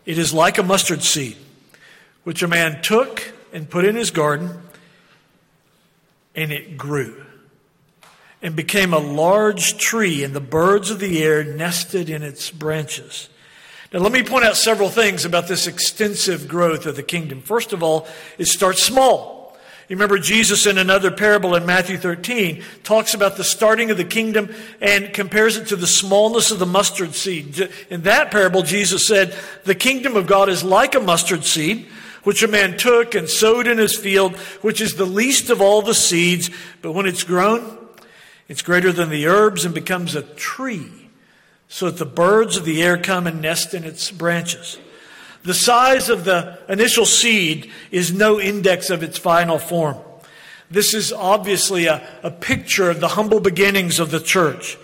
It 0.05 0.17
is 0.17 0.33
like 0.33 0.57
a 0.57 0.63
mustard 0.63 1.01
seed, 1.01 1.37
which 2.23 2.43
a 2.43 2.47
man 2.47 2.81
took 2.81 3.33
and 3.53 3.69
put 3.69 3.85
in 3.85 3.95
his 3.95 4.11
garden, 4.11 4.61
and 6.35 6.51
it 6.51 6.77
grew 6.77 7.23
and 8.41 8.55
became 8.55 8.93
a 8.93 8.99
large 8.99 9.77
tree, 9.77 10.23
and 10.23 10.33
the 10.33 10.39
birds 10.39 10.91
of 10.91 10.99
the 10.99 11.23
air 11.23 11.43
nested 11.43 12.09
in 12.09 12.21
its 12.21 12.51
branches. 12.51 13.29
Now, 13.91 13.99
let 13.99 14.11
me 14.11 14.21
point 14.21 14.45
out 14.45 14.57
several 14.57 14.89
things 14.89 15.25
about 15.25 15.47
this 15.47 15.65
extensive 15.65 16.47
growth 16.47 16.85
of 16.85 16.95
the 16.95 17.03
kingdom. 17.03 17.41
First 17.41 17.73
of 17.73 17.81
all, 17.81 18.07
it 18.37 18.45
starts 18.45 18.83
small. 18.83 19.36
You 19.87 19.95
remember 19.95 20.19
Jesus 20.19 20.65
in 20.65 20.77
another 20.77 21.11
parable 21.11 21.55
in 21.55 21.65
Matthew 21.65 21.97
13 21.97 22.61
talks 22.83 23.13
about 23.13 23.37
the 23.37 23.45
starting 23.45 23.89
of 23.89 23.95
the 23.95 24.03
kingdom 24.03 24.53
and 24.81 25.13
compares 25.13 25.55
it 25.55 25.67
to 25.67 25.77
the 25.77 25.87
smallness 25.87 26.51
of 26.51 26.59
the 26.59 26.65
mustard 26.65 27.15
seed. 27.15 27.69
In 27.89 28.01
that 28.01 28.29
parable, 28.29 28.63
Jesus 28.63 29.07
said, 29.07 29.33
The 29.63 29.75
kingdom 29.75 30.17
of 30.17 30.27
God 30.27 30.49
is 30.49 30.61
like 30.61 30.93
a 30.93 30.99
mustard 30.99 31.45
seed, 31.45 31.87
which 32.23 32.43
a 32.43 32.49
man 32.49 32.77
took 32.77 33.15
and 33.15 33.29
sowed 33.29 33.65
in 33.65 33.77
his 33.77 33.97
field, 33.97 34.35
which 34.61 34.81
is 34.81 34.95
the 34.95 35.05
least 35.05 35.49
of 35.49 35.61
all 35.61 35.81
the 35.81 35.95
seeds, 35.95 36.49
but 36.81 36.91
when 36.91 37.05
it's 37.05 37.23
grown, 37.23 37.77
it's 38.49 38.61
greater 38.61 38.91
than 38.91 39.09
the 39.09 39.27
herbs 39.27 39.63
and 39.63 39.73
becomes 39.73 40.15
a 40.15 40.21
tree, 40.21 41.09
so 41.69 41.85
that 41.85 41.97
the 41.97 42.05
birds 42.05 42.57
of 42.57 42.65
the 42.65 42.83
air 42.83 42.97
come 42.97 43.25
and 43.25 43.41
nest 43.41 43.73
in 43.73 43.85
its 43.85 44.11
branches. 44.11 44.77
The 45.47 45.53
size 45.53 46.09
of 46.09 46.25
the 46.25 46.59
initial 46.67 47.05
seed 47.05 47.71
is 47.89 48.11
no 48.11 48.37
index 48.37 48.89
of 48.89 49.01
its 49.01 49.17
final 49.17 49.57
form. 49.57 49.95
This 50.69 50.93
is 50.93 51.13
obviously 51.13 51.85
a, 51.85 52.05
a 52.21 52.29
picture 52.29 52.89
of 52.89 52.99
the 52.99 53.07
humble 53.07 53.39
beginnings 53.39 53.97
of 54.01 54.11
the 54.11 54.19
church. 54.19 54.77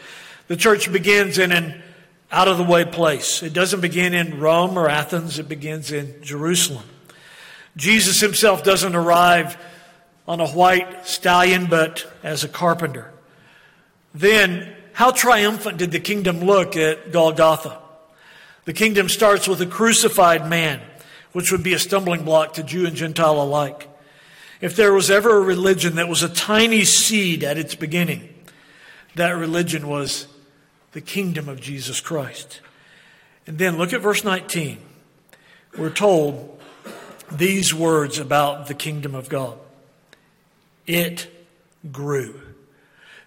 The 0.48 0.55
church 0.55 0.89
begins 0.89 1.38
in 1.38 1.51
an 1.51 1.84
out 2.32 2.48
of 2.48 2.58
the 2.58 2.63
way 2.63 2.86
place. 2.86 3.43
It 3.43 3.51
doesn't 3.51 3.82
begin 3.82 4.13
in 4.13 4.39
Rome 4.39 4.79
or 4.79 4.88
Athens, 4.88 5.38
it 5.38 5.50
begins 5.50 5.91
in 5.91 6.24
Jerusalem. 6.24 6.86
Jesus 7.75 8.22
himself 8.22 8.63
doesn't 8.63 8.96
arrive 8.96 9.58
on 10.29 10.39
a 10.39 10.48
white 10.48 11.05
stallion, 11.05 11.66
but 11.66 12.09
as 12.24 12.46
a 12.46 12.48
carpenter. 12.48 13.11
Then, 14.16 14.74
how 14.94 15.11
triumphant 15.11 15.77
did 15.77 15.92
the 15.92 16.00
kingdom 16.00 16.40
look 16.40 16.77
at 16.77 17.11
Golgotha? 17.11 17.82
The 18.66 18.74
kingdom 18.74 19.10
starts 19.10 19.48
with 19.48 19.62
a 19.62 19.66
crucified 19.66 20.50
man, 20.50 20.82
which 21.32 21.52
would 21.52 21.64
be 21.64 21.74
a 21.74 21.80
stumbling 21.80 22.24
block 22.24 22.54
to 22.54 22.64
Jew 22.64 22.86
and 22.86 22.96
Gentile 22.96 23.42
alike. 23.42 23.90
If 24.62 24.76
there 24.76 24.94
was 24.94 25.12
ever 25.12 25.38
a 25.38 25.42
religion 25.42 25.96
that 25.96 26.08
was 26.08 26.24
a 26.24 26.30
tiny 26.30 26.86
seed 26.86 27.44
at 27.44 27.58
its 27.58 27.76
beginning, 27.76 28.34
that 29.16 29.32
religion 29.32 29.88
was 29.88 30.28
the 30.94 31.02
kingdom 31.02 31.50
of 31.50 31.60
Jesus 31.60 32.00
Christ. 32.00 32.62
And 33.46 33.58
then 33.58 33.78
look 33.78 33.92
at 33.92 34.02
verse 34.02 34.24
19. 34.24 34.78
We're 35.78 35.90
told 35.90 36.62
these 37.32 37.74
words 37.74 38.20
about 38.20 38.68
the 38.68 38.74
kingdom 38.74 39.16
of 39.16 39.28
God 39.28 39.58
it 40.86 41.30
grew. 41.92 42.40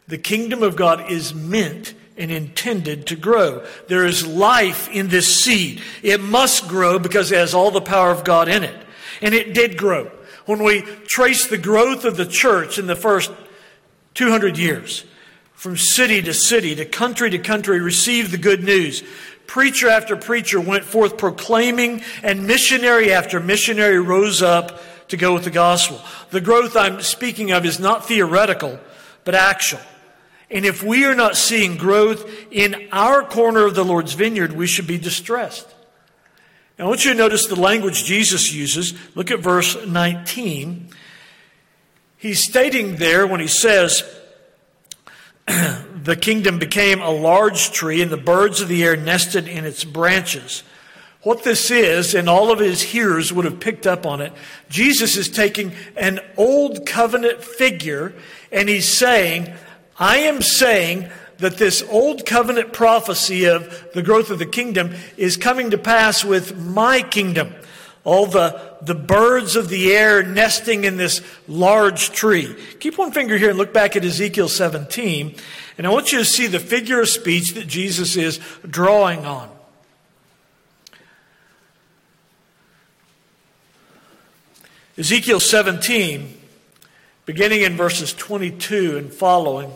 The 0.09 0.19
kingdom 0.19 0.63
of 0.63 0.77
God 0.77 1.11
is 1.11 1.35
meant 1.35 1.95
and 2.17 2.31
intended 2.31 3.07
to 3.09 3.17
grow. 3.17 3.65
There 3.89 4.07
is 4.07 4.27
life 4.27 4.89
in 4.89 5.09
this 5.09 5.43
seed. 5.43 5.83
It 6.03 6.21
must 6.21 6.69
grow 6.69 6.99
because 6.99 7.31
it 7.31 7.39
has 7.39 7.55
all 7.55 7.71
the 7.71 7.81
power 7.81 8.11
of 8.11 8.25
God 8.25 8.49
in 8.49 8.65
it. 8.65 8.77
And 9.21 9.35
it 9.35 9.55
did 9.55 9.77
grow. 9.77 10.11
When 10.47 10.63
we 10.63 10.83
trace 11.07 11.47
the 11.47 11.59
growth 11.59 12.05
of 12.05 12.17
the 12.17 12.27
church 12.27 12.79
in 12.79 12.87
the 12.87 12.97
first 12.97 13.33
200 14.15 14.57
years, 14.57 15.05
from 15.55 15.77
city 15.77 16.23
to 16.23 16.35
city, 16.35 16.75
to 16.75 16.85
country 16.85 17.31
to 17.31 17.39
country, 17.39 17.81
received 17.81 18.31
the 18.31 18.39
good 18.39 18.63
news. 18.63 19.03
Preacher 19.47 19.89
after 19.89 20.15
preacher 20.15 20.61
went 20.61 20.85
forth 20.85 21.17
proclaiming, 21.17 22.03
and 22.23 22.47
missionary 22.47 23.13
after 23.13 23.41
missionary 23.41 23.99
rose 23.99 24.43
up 24.43 24.81
to 25.09 25.17
go 25.17 25.35
with 25.35 25.45
the 25.45 25.51
gospel. 25.51 26.01
The 26.31 26.41
growth 26.41 26.77
I'm 26.77 27.01
speaking 27.01 27.53
of 27.53 27.65
is 27.65 27.81
not 27.81 28.07
theoretical, 28.07 28.79
but 29.25 29.35
actual. 29.35 29.81
And 30.51 30.65
if 30.65 30.83
we 30.83 31.05
are 31.05 31.15
not 31.15 31.37
seeing 31.37 31.77
growth 31.77 32.31
in 32.51 32.89
our 32.93 33.23
corner 33.23 33.67
of 33.67 33.75
the 33.75 33.85
Lord's 33.85 34.13
vineyard, 34.13 34.53
we 34.53 34.67
should 34.67 34.87
be 34.87 34.99
distressed. 34.99 35.67
Now, 36.79 36.87
I 36.87 36.89
want 36.89 37.05
you 37.05 37.13
to 37.13 37.19
notice 37.19 37.47
the 37.47 37.59
language 37.59 38.05
Jesus 38.05 38.53
uses. 38.53 38.95
Look 39.17 39.31
at 39.31 39.41
verse 39.41 39.87
19. 39.87 40.89
He's 42.19 42.45
stating 42.45 42.97
there 42.97 43.27
when 43.27 43.41
he 43.41 43.49
says, 43.49 44.05
The 45.47 46.17
kingdom 46.21 46.59
became 46.59 47.01
a 47.01 47.11
large 47.11 47.73
tree, 47.73 48.01
and 48.01 48.13
the 48.13 48.17
birds 48.17 48.61
of 48.61 48.69
the 48.69 48.85
air 48.85 48.97
nested 48.97 49.49
in 49.49 49.65
its 49.65 49.83
branches. 49.83 50.63
What 51.23 51.43
this 51.43 51.73
is, 51.73 52.15
and 52.15 52.29
all 52.29 52.53
of 52.53 52.61
his 52.61 52.81
hearers 52.81 53.33
would 53.33 53.47
have 53.47 53.59
picked 53.59 53.85
up 53.85 54.07
on 54.07 54.21
it, 54.21 54.33
Jesus 54.69 55.17
is 55.17 55.29
taking 55.29 55.73
an 55.97 56.21
old 56.37 56.87
covenant 56.87 57.43
figure 57.43 58.15
and 58.53 58.69
he's 58.69 58.87
saying, 58.87 59.53
I 59.99 60.19
am 60.19 60.43
saying 60.43 61.11
that 61.39 61.57
this 61.57 61.83
old 61.91 62.27
covenant 62.27 62.73
prophecy 62.73 63.45
of 63.45 63.89
the 63.93 64.03
growth 64.03 64.31
of 64.31 64.39
the 64.39 64.47
kingdom 64.47 64.95
is 65.17 65.37
coming 65.37 65.71
to 65.71 65.79
pass 65.79 66.25
with 66.25 66.57
my 66.57 67.03
kingdom. 67.03 67.55
All 68.05 68.27
the, 68.27 68.77
the 68.83 68.95
birds 68.95 69.57
of 69.57 69.69
the 69.69 69.93
air 69.93 70.23
nesting 70.23 70.85
in 70.85 70.97
this 70.97 71.23
large 71.49 72.11
tree. 72.11 72.55
Keep 72.79 72.99
one 72.99 73.11
finger 73.11 73.37
here 73.37 73.51
and 73.51 73.59
look 73.59 73.73
back 73.73 73.97
at 73.97 74.05
Ezekiel 74.05 74.49
17. 74.49 75.35
And 75.77 75.87
I 75.87 75.91
want 75.91 76.13
you 76.13 76.19
to 76.19 76.25
see 76.25 76.47
the 76.47 76.61
figure 76.61 77.01
of 77.01 77.09
speech 77.09 77.55
that 77.55 77.67
Jesus 77.67 78.17
is 78.17 78.39
drawing 78.69 79.27
on. 79.27 79.51
Ezekiel 84.97 85.41
17, 85.41 86.39
beginning 87.27 87.63
in 87.63 87.77
verses 87.77 88.15
22 88.15 88.97
and 88.97 89.13
following. 89.13 89.71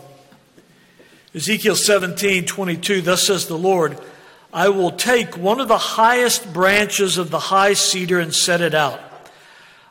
Ezekiel 1.33 1.77
17, 1.77 2.45
22, 2.45 3.01
thus 3.01 3.25
says 3.25 3.47
the 3.47 3.57
Lord, 3.57 3.97
I 4.51 4.67
will 4.67 4.91
take 4.91 5.37
one 5.37 5.61
of 5.61 5.69
the 5.69 5.77
highest 5.77 6.51
branches 6.51 7.17
of 7.17 7.31
the 7.31 7.39
high 7.39 7.71
cedar 7.71 8.19
and 8.19 8.35
set 8.35 8.59
it 8.59 8.73
out. 8.73 8.99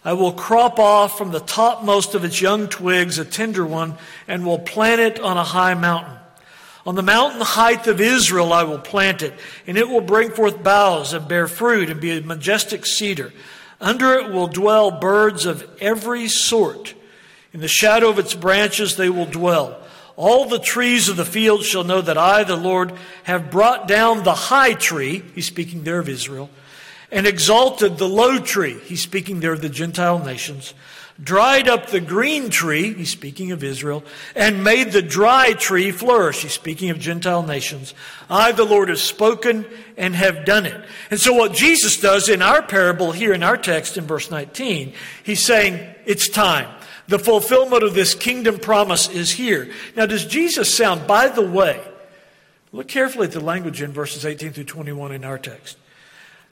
I 0.04 0.12
will 0.12 0.32
crop 0.32 0.78
off 0.78 1.16
from 1.16 1.30
the 1.30 1.40
topmost 1.40 2.14
of 2.14 2.24
its 2.24 2.42
young 2.42 2.68
twigs 2.68 3.18
a 3.18 3.24
tender 3.24 3.64
one 3.64 3.96
and 4.28 4.44
will 4.44 4.58
plant 4.58 5.00
it 5.00 5.20
on 5.20 5.38
a 5.38 5.44
high 5.44 5.72
mountain. 5.72 6.18
On 6.86 6.94
the 6.94 7.02
mountain 7.02 7.40
height 7.40 7.86
of 7.86 8.02
Israel 8.02 8.52
I 8.52 8.64
will 8.64 8.78
plant 8.78 9.22
it, 9.22 9.32
and 9.66 9.78
it 9.78 9.88
will 9.88 10.00
bring 10.02 10.30
forth 10.30 10.62
boughs 10.62 11.14
and 11.14 11.26
bear 11.26 11.46
fruit 11.48 11.88
and 11.88 12.00
be 12.00 12.10
a 12.10 12.20
majestic 12.20 12.84
cedar. 12.84 13.32
Under 13.80 14.12
it 14.12 14.30
will 14.30 14.46
dwell 14.46 14.90
birds 14.90 15.46
of 15.46 15.66
every 15.80 16.28
sort. 16.28 16.94
In 17.54 17.60
the 17.60 17.68
shadow 17.68 18.10
of 18.10 18.18
its 18.18 18.34
branches 18.34 18.96
they 18.96 19.08
will 19.08 19.26
dwell. 19.26 19.79
All 20.20 20.44
the 20.44 20.58
trees 20.58 21.08
of 21.08 21.16
the 21.16 21.24
field 21.24 21.64
shall 21.64 21.82
know 21.82 22.02
that 22.02 22.18
I, 22.18 22.44
the 22.44 22.54
Lord, 22.54 22.92
have 23.22 23.50
brought 23.50 23.88
down 23.88 24.22
the 24.22 24.34
high 24.34 24.74
tree, 24.74 25.22
he's 25.34 25.46
speaking 25.46 25.82
there 25.82 25.98
of 25.98 26.10
Israel, 26.10 26.50
and 27.10 27.26
exalted 27.26 27.96
the 27.96 28.06
low 28.06 28.38
tree. 28.38 28.78
He's 28.84 29.00
speaking 29.00 29.40
there 29.40 29.54
of 29.54 29.62
the 29.62 29.70
Gentile 29.70 30.18
nations. 30.18 30.74
Dried 31.24 31.70
up 31.70 31.86
the 31.86 32.02
green 32.02 32.50
tree, 32.50 32.92
he's 32.92 33.08
speaking 33.08 33.50
of 33.52 33.64
Israel, 33.64 34.04
and 34.34 34.62
made 34.62 34.92
the 34.92 35.00
dry 35.00 35.54
tree 35.54 35.90
flourish. 35.90 36.42
He's 36.42 36.52
speaking 36.52 36.90
of 36.90 36.98
Gentile 36.98 37.42
nations. 37.42 37.94
I, 38.28 38.52
the 38.52 38.64
Lord, 38.64 38.90
have 38.90 38.98
spoken 38.98 39.64
and 39.96 40.14
have 40.14 40.44
done 40.44 40.66
it. 40.66 40.84
And 41.10 41.18
so 41.18 41.32
what 41.32 41.54
Jesus 41.54 41.98
does 41.98 42.28
in 42.28 42.42
our 42.42 42.60
parable 42.60 43.12
here 43.12 43.32
in 43.32 43.42
our 43.42 43.56
text 43.56 43.96
in 43.96 44.04
verse 44.04 44.30
19, 44.30 44.92
he's 45.24 45.40
saying, 45.40 45.80
it's 46.04 46.28
time. 46.28 46.68
The 47.10 47.18
fulfillment 47.18 47.82
of 47.82 47.94
this 47.94 48.14
kingdom 48.14 48.60
promise 48.60 49.08
is 49.08 49.32
here. 49.32 49.68
Now, 49.96 50.06
does 50.06 50.24
Jesus 50.24 50.72
sound, 50.72 51.08
by 51.08 51.26
the 51.26 51.42
way, 51.42 51.80
look 52.70 52.86
carefully 52.86 53.26
at 53.26 53.32
the 53.32 53.40
language 53.40 53.82
in 53.82 53.90
verses 53.90 54.24
18 54.24 54.52
through 54.52 54.62
21 54.62 55.10
in 55.10 55.24
our 55.24 55.36
text. 55.36 55.76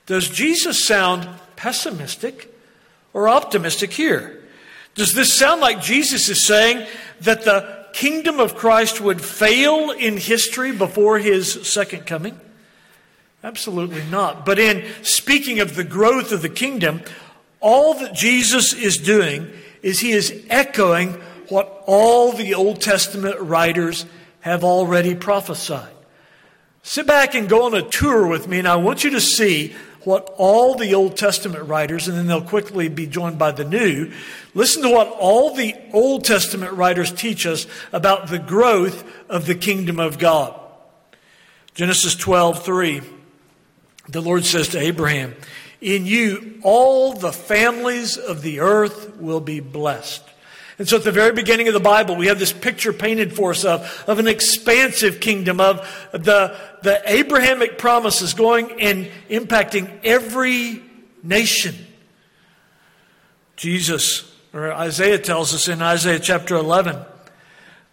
Does 0.06 0.28
Jesus 0.28 0.84
sound 0.84 1.28
pessimistic 1.54 2.52
or 3.12 3.28
optimistic 3.28 3.92
here? 3.92 4.42
Does 4.96 5.14
this 5.14 5.32
sound 5.32 5.60
like 5.60 5.80
Jesus 5.80 6.28
is 6.28 6.44
saying 6.44 6.88
that 7.20 7.44
the 7.44 7.86
kingdom 7.92 8.40
of 8.40 8.56
Christ 8.56 9.00
would 9.00 9.20
fail 9.20 9.92
in 9.92 10.16
history 10.16 10.72
before 10.72 11.20
his 11.20 11.68
second 11.68 12.04
coming? 12.04 12.36
Absolutely 13.44 14.02
not. 14.10 14.44
But 14.44 14.58
in 14.58 14.84
speaking 15.04 15.60
of 15.60 15.76
the 15.76 15.84
growth 15.84 16.32
of 16.32 16.42
the 16.42 16.48
kingdom, 16.48 17.02
all 17.60 17.94
that 17.94 18.12
Jesus 18.12 18.72
is 18.72 18.98
doing 18.98 19.52
is 19.82 20.00
he 20.00 20.12
is 20.12 20.44
echoing 20.48 21.12
what 21.48 21.82
all 21.86 22.32
the 22.32 22.54
Old 22.54 22.80
Testament 22.80 23.38
writers 23.40 24.06
have 24.40 24.64
already 24.64 25.14
prophesied. 25.14 25.92
Sit 26.82 27.06
back 27.06 27.34
and 27.34 27.48
go 27.48 27.64
on 27.64 27.74
a 27.74 27.82
tour 27.82 28.26
with 28.26 28.48
me, 28.48 28.58
and 28.58 28.68
I 28.68 28.76
want 28.76 29.04
you 29.04 29.10
to 29.10 29.20
see 29.20 29.74
what 30.02 30.32
all 30.38 30.74
the 30.74 30.94
Old 30.94 31.16
Testament 31.16 31.68
writers, 31.68 32.08
and 32.08 32.16
then 32.16 32.26
they'll 32.26 32.40
quickly 32.40 32.88
be 32.88 33.06
joined 33.06 33.38
by 33.38 33.50
the 33.50 33.64
New, 33.64 34.10
listen 34.54 34.82
to 34.82 34.90
what 34.90 35.08
all 35.08 35.54
the 35.54 35.74
Old 35.92 36.24
Testament 36.24 36.72
writers 36.72 37.12
teach 37.12 37.46
us 37.46 37.66
about 37.92 38.28
the 38.28 38.38
growth 38.38 39.04
of 39.28 39.46
the 39.46 39.54
kingdom 39.54 40.00
of 40.00 40.18
God. 40.18 40.58
Genesis 41.74 42.16
12, 42.16 42.64
3, 42.64 43.02
the 44.08 44.22
Lord 44.22 44.44
says 44.44 44.68
to 44.68 44.78
Abraham, 44.78 45.34
In 45.80 46.06
you 46.06 46.60
all 46.62 47.14
the 47.14 47.32
families 47.32 48.16
of 48.16 48.42
the 48.42 48.60
earth 48.60 49.16
will 49.16 49.40
be 49.40 49.60
blessed. 49.60 50.22
And 50.78 50.88
so 50.88 50.96
at 50.96 51.04
the 51.04 51.12
very 51.12 51.32
beginning 51.32 51.66
of 51.66 51.74
the 51.74 51.80
Bible, 51.80 52.14
we 52.14 52.28
have 52.28 52.38
this 52.38 52.52
picture 52.52 52.92
painted 52.92 53.34
for 53.34 53.50
us 53.50 53.64
of, 53.64 54.04
of 54.06 54.20
an 54.20 54.28
expansive 54.28 55.18
kingdom, 55.18 55.60
of 55.60 55.80
the, 56.12 56.56
the 56.82 57.02
Abrahamic 57.04 57.78
promises 57.78 58.32
going 58.32 58.80
and 58.80 59.10
impacting 59.28 59.90
every 60.04 60.82
nation. 61.22 61.74
Jesus, 63.56 64.32
or 64.54 64.72
Isaiah 64.72 65.18
tells 65.18 65.52
us 65.52 65.66
in 65.66 65.82
Isaiah 65.82 66.20
chapter 66.20 66.54
11, 66.54 66.96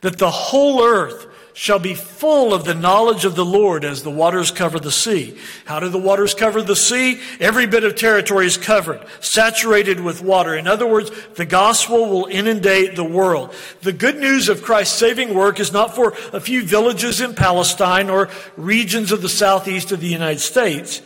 that 0.02 0.20
the 0.20 0.30
whole 0.30 0.84
earth 0.84 1.26
shall 1.56 1.80
be 1.80 1.94
full 1.94 2.54
of 2.54 2.66
the 2.66 2.76
knowledge 2.76 3.24
of 3.24 3.36
the 3.36 3.46
Lord 3.46 3.86
as 3.86 4.04
the 4.04 4.12
waters 4.12 4.52
cover 4.52 4.78
the 4.78 4.92
sea. 4.92 5.38
How 5.64 5.80
do 5.80 5.88
the 5.88 5.98
waters 5.98 6.34
cover 6.34 6.62
the 6.62 6.76
sea? 6.76 7.22
Every 7.40 7.66
bit 7.66 7.86
of 7.86 7.96
territory 7.96 8.46
is 8.46 8.58
covered, 8.58 9.02
saturated 9.22 10.02
with 10.02 10.22
water. 10.22 10.54
In 10.54 10.68
other 10.68 10.86
words, 10.86 11.12
the 11.36 11.46
gospel 11.46 12.10
will 12.10 12.26
inundate 12.26 12.98
the 12.98 13.06
world. 13.06 13.56
The 13.82 13.94
good 13.94 14.18
news 14.18 14.50
of 14.50 14.64
Christ's 14.64 15.00
saving 15.00 15.34
work 15.34 15.62
is 15.62 15.72
not 15.72 15.96
for 15.96 16.14
a 16.34 16.42
few 16.42 16.62
villages 16.62 17.22
in 17.22 17.34
Palestine 17.34 18.10
or 18.10 18.30
regions 18.58 19.14
of 19.14 19.22
the 19.22 19.30
southeast 19.30 19.94
of 19.94 20.02
the 20.02 20.08
United 20.08 20.42
States. 20.42 21.02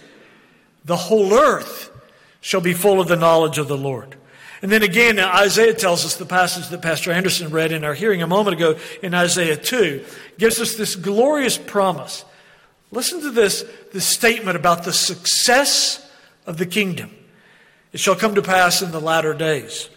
The 0.84 0.98
whole 0.98 1.32
earth 1.32 1.92
shall 2.42 2.62
be 2.62 2.74
full 2.74 3.00
of 3.00 3.08
the 3.08 3.16
knowledge 3.16 3.60
of 3.60 3.68
the 3.68 3.78
Lord. 3.78 4.16
And 4.62 4.72
then 4.72 4.84
again, 4.84 5.20
Isaiah 5.20 5.74
tells 5.74 6.06
us 6.06 6.18
the 6.18 6.26
passage 6.26 6.68
that 6.68 6.82
Pastor 6.82 7.12
Anderson 7.12 7.50
read 7.50 7.72
in 7.72 7.84
our 7.84 7.94
hearing 7.94 8.22
a 8.22 8.28
moment 8.28 8.58
ago 8.58 8.78
in 9.02 9.14
Isaiah 9.14 9.56
2 9.56 10.04
gives 10.38 10.60
us 10.60 10.76
this 10.76 10.96
glorious 10.96 11.58
promise. 11.58 12.26
Listen 12.92 13.22
to 13.22 13.32
this, 13.32 13.64
this 13.94 14.06
statement 14.06 14.58
about 14.58 14.84
the 14.84 14.92
success 14.92 16.10
of 16.46 16.58
the 16.58 16.66
kingdom. 16.66 17.12
It 17.94 18.00
shall 18.00 18.16
come 18.16 18.36
to 18.36 18.42
pass 18.42 18.82
in 18.82 18.92
the 18.92 19.00
latter 19.00 19.34
days 19.34 19.90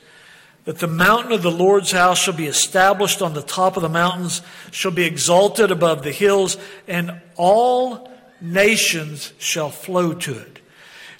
that 0.64 0.79
the 0.79 0.87
mountain 0.87 1.33
of 1.33 1.42
the 1.42 1.51
Lord's 1.51 1.90
house 1.90 2.18
shall 2.18 2.35
be 2.35 2.46
established 2.46 3.20
on 3.20 3.35
the 3.35 3.42
top 3.42 3.77
of 3.77 3.83
the 3.83 3.88
mountains, 3.88 4.42
shall 4.70 4.92
be 4.92 5.05
exalted 5.05 5.70
above 5.70 6.03
the 6.03 6.12
hills, 6.12 6.57
and 6.87 7.20
all 7.37 8.11
nations 8.40 9.33
shall 9.38 9.70
flow 9.70 10.14
to 10.14 10.38
it. 10.38 10.52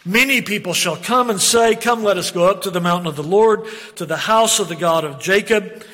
Many 0.05 0.43
people 0.43 0.75
shall 0.75 0.97
come 0.97 1.31
and 1.31 1.41
say, 1.41 1.77
Come, 1.77 2.03
let 2.03 2.17
us 2.17 2.31
go 2.31 2.47
up 2.47 2.63
to 2.63 2.71
the 2.71 2.81
mountain 2.81 3.07
of 3.07 3.17
the 3.17 3.23
Lord, 3.23 3.67
to 3.97 4.05
the 4.05 4.17
house 4.17 4.59
of 4.59 4.69
the 4.69 4.77
God 4.77 5.05
of 5.05 5.21
Jacob. 5.21 5.85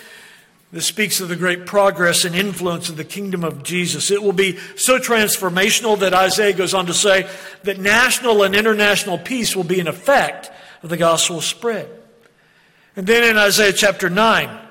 This 0.70 0.86
speaks 0.86 1.20
of 1.20 1.28
the 1.28 1.36
great 1.36 1.64
progress 1.64 2.24
and 2.24 2.34
influence 2.34 2.90
of 2.90 2.96
the 2.96 3.04
kingdom 3.04 3.42
of 3.42 3.62
Jesus. 3.62 4.10
It 4.10 4.22
will 4.22 4.32
be 4.32 4.58
so 4.76 4.98
transformational 4.98 5.98
that 6.00 6.12
Isaiah 6.12 6.52
goes 6.52 6.74
on 6.74 6.86
to 6.86 6.94
say 6.94 7.28
that 7.62 7.78
national 7.78 8.42
and 8.42 8.54
international 8.54 9.18
peace 9.18 9.56
will 9.56 9.64
be 9.64 9.80
an 9.80 9.88
effect 9.88 10.50
of 10.82 10.90
the 10.90 10.98
gospel 10.98 11.40
spread. 11.40 11.88
And 12.96 13.06
then 13.06 13.24
in 13.24 13.38
Isaiah 13.38 13.72
chapter 13.72 14.10
9, 14.10 14.68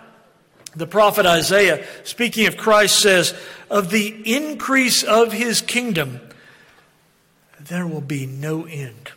the 0.75 0.85
prophet 0.85 1.25
Isaiah, 1.25 1.83
speaking 2.03 2.45
of 2.45 2.57
Christ, 2.57 2.99
says, 2.99 3.33
Of 3.69 3.89
the 3.89 4.21
increase 4.25 5.01
of 5.01 5.31
his 5.31 5.61
kingdom, 5.61 6.21
there 7.59 7.87
will 7.87 8.01
be 8.01 8.27
no 8.27 8.65
end. 8.65 9.11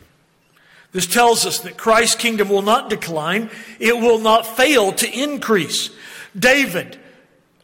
This 0.93 1.07
tells 1.07 1.47
us 1.47 1.61
that 1.61 1.77
Christ's 1.77 2.17
kingdom 2.17 2.49
will 2.49 2.63
not 2.63 2.91
decline, 2.91 3.51
it 3.79 3.97
will 3.97 4.19
not 4.19 4.47
fail 4.47 4.93
to 4.93 5.11
increase. 5.11 5.91
David 6.37 6.99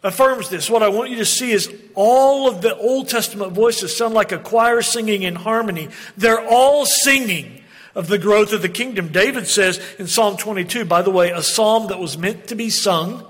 affirms 0.03 0.49
this. 0.49 0.71
What 0.71 0.83
I 0.83 0.89
want 0.89 1.11
you 1.11 1.17
to 1.17 1.25
see 1.25 1.51
is 1.51 1.73
all 1.95 2.49
of 2.49 2.63
the 2.63 2.77
Old 2.77 3.09
Testament 3.09 3.53
voices 3.53 3.97
sound 3.97 4.15
like 4.15 4.33
a 4.33 4.39
choir 4.39 4.83
singing 4.83 5.23
in 5.23 5.35
harmony. 5.35 5.89
They're 6.17 6.47
all 6.47 6.87
singing 6.87 7.63
of 7.95 8.09
the 8.09 8.19
growth 8.19 8.53
of 8.53 8.63
the 8.63 8.69
kingdom. 8.69 9.09
David 9.09 9.47
says 9.49 9.81
in 9.99 10.07
Psalm 10.07 10.37
22, 10.37 10.85
by 10.85 11.03
the 11.03 11.11
way, 11.11 11.31
a 11.31 11.43
psalm 11.43 11.89
that 11.89 11.99
was 11.99 12.17
meant 12.17 12.49
to 12.49 12.55
be 12.55 12.71
sung, 12.71 13.27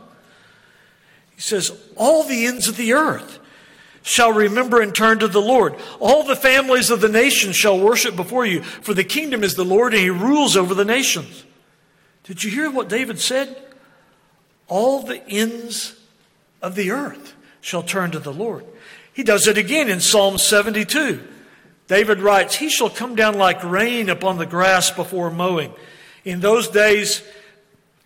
he 1.35 1.41
says, 1.41 1.73
All 1.97 2.25
the 2.25 2.47
ends 2.47 2.69
of 2.69 2.77
the 2.77 2.93
earth 2.93 3.39
shall 4.07 4.33
remember 4.33 4.81
and 4.81 4.95
turn 4.95 5.19
to 5.19 5.27
the 5.27 5.43
Lord. 5.43 5.75
All 5.99 6.23
the 6.23 6.37
families 6.37 6.91
of 6.91 7.01
the 7.01 7.09
nations 7.09 7.57
shall 7.57 7.79
worship 7.79 8.15
before 8.15 8.47
you, 8.47 8.63
for 8.63 8.95
the 8.95 9.03
kingdom 9.03 9.43
is 9.43 9.57
the 9.57 9.65
Lord 9.65 9.93
and 9.93 10.03
he 10.03 10.11
rules 10.11 10.57
over 10.57 10.75
the 10.75 10.85
nations. 10.85 11.45
Did 12.23 12.45
you 12.45 12.51
hear 12.53 12.71
what 12.71 12.89
David 12.89 13.19
said? 13.19 13.61
All 14.69 15.03
the 15.03 15.29
ends 15.29 15.97
of 16.63 16.77
the 16.77 16.93
earth 16.93 17.35
shall 17.61 17.83
turn 17.83 18.13
to 18.13 18.21
the 18.21 18.33
Lord. 18.33 18.65
He 19.13 19.25
does 19.25 19.49
it 19.49 19.59
again 19.59 19.89
in 19.91 19.99
Psalm 19.99 20.39
72. 20.39 21.27
David 21.89 22.21
writes, 22.21 22.55
He 22.55 22.69
shall 22.69 22.91
come 22.91 23.17
down 23.17 23.35
like 23.35 23.65
rain 23.65 24.09
upon 24.09 24.39
the 24.39 24.47
grass 24.47 24.89
before 24.89 25.33
mowing. 25.33 25.73
In 26.25 26.39
those 26.39 26.69
days, 26.69 27.25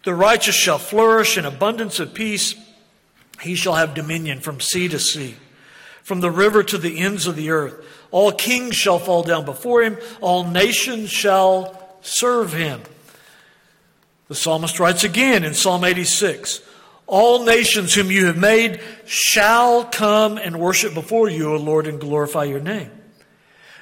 the 0.05 0.15
righteous 0.15 0.55
shall 0.55 0.79
flourish 0.79 1.37
in 1.37 1.45
abundance 1.45 2.01
of 2.01 2.15
peace. 2.15 2.55
He 3.43 3.55
shall 3.55 3.75
have 3.75 3.93
dominion 3.93 4.41
from 4.41 4.61
sea 4.61 4.89
to 4.89 4.99
sea 4.99 5.37
from 6.03 6.21
the 6.21 6.31
river 6.31 6.63
to 6.63 6.79
the 6.79 6.99
ends 6.99 7.27
of 7.27 7.37
the 7.37 7.51
earth. 7.51 7.87
All 8.11 8.33
kings 8.33 8.75
shall 8.75 8.99
fall 8.99 9.23
down 9.23 9.45
before 9.45 9.83
him, 9.83 9.97
all 10.21 10.45
nations 10.45 11.11
shall 11.11 11.79
serve 12.03 12.53
him. 12.53 12.81
The 14.29 14.35
psalmist 14.35 14.79
writes 14.79 15.05
again 15.05 15.45
in 15.45 15.55
Psalm 15.55 15.85
86 15.85 16.61
All 17.07 17.45
nations 17.45 17.95
whom 17.95 18.11
you 18.11 18.27
have 18.27 18.39
made 18.39 18.81
shall 19.05 19.85
come 19.85 20.39
and 20.39 20.61
worship 20.61 20.95
before 20.95 21.29
you, 21.29 21.53
O 21.53 21.57
Lord, 21.57 21.87
and 21.87 22.01
glorify 22.01 22.45
your 22.45 22.61
name. 22.61 22.91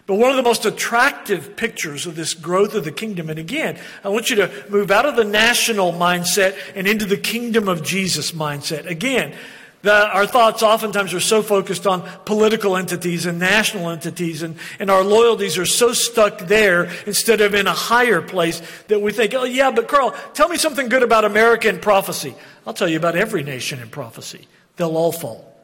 But 0.09 0.15
one 0.15 0.31
of 0.31 0.37
the 0.37 0.43
most 0.43 0.65
attractive 0.65 1.55
pictures 1.55 2.07
of 2.07 2.17
this 2.17 2.33
growth 2.33 2.75
of 2.75 2.85
the 2.85 2.93
kingdom, 2.93 3.29
and 3.29 3.39
again, 3.39 3.79
I 4.03 4.09
want 4.09 4.31
you 4.31 4.37
to 4.37 4.51
move 4.71 4.91
out 4.91 5.05
of 5.05 5.17
the 5.17 5.25
national 5.25 5.93
mindset 5.93 6.57
and 6.75 6.87
into 6.87 7.05
the 7.05 7.19
kingdom 7.19 7.69
of 7.69 7.83
Jesus 7.83 8.33
mindset. 8.33 8.87
Again, 8.87 9.37
that 9.83 10.11
our 10.11 10.27
thoughts 10.27 10.63
oftentimes 10.63 11.15
are 11.15 11.21
so 11.21 11.43
focused 11.43 11.87
on 11.87 12.03
political 12.25 12.77
entities 12.77 13.27
and 13.27 13.39
national 13.39 13.91
entities, 13.91 14.43
and, 14.43 14.57
and 14.79 14.91
our 14.91 15.05
loyalties 15.05 15.57
are 15.57 15.67
so 15.67 15.93
stuck 15.93 16.39
there 16.41 16.91
instead 17.07 17.41
of 17.41 17.55
in 17.55 17.67
a 17.67 17.73
higher 17.73 18.21
place 18.21 18.61
that 18.89 19.01
we 19.01 19.13
think, 19.13 19.35
oh, 19.35 19.45
yeah, 19.45 19.71
but 19.71 19.87
Carl, 19.87 20.15
tell 20.35 20.49
me 20.49 20.57
something 20.57 20.89
good 20.89 21.03
about 21.03 21.25
American 21.25 21.79
prophecy. 21.79 22.35
I'll 22.67 22.75
tell 22.75 22.89
you 22.89 22.97
about 22.97 23.17
every 23.17 23.43
nation 23.43 23.79
in 23.79 23.89
prophecy. 23.89 24.49
They'll 24.77 24.97
all 24.97 25.13
fall, 25.13 25.55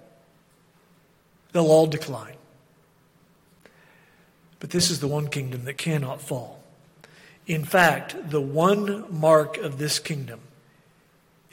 they'll 1.52 1.70
all 1.70 1.86
decline. 1.86 2.36
But 4.60 4.70
this 4.70 4.90
is 4.90 5.00
the 5.00 5.08
one 5.08 5.28
kingdom 5.28 5.64
that 5.64 5.76
cannot 5.76 6.22
fall. 6.22 6.62
In 7.46 7.64
fact, 7.64 8.30
the 8.30 8.40
one 8.40 9.04
mark 9.10 9.58
of 9.58 9.76
this 9.76 9.98
kingdom 9.98 10.40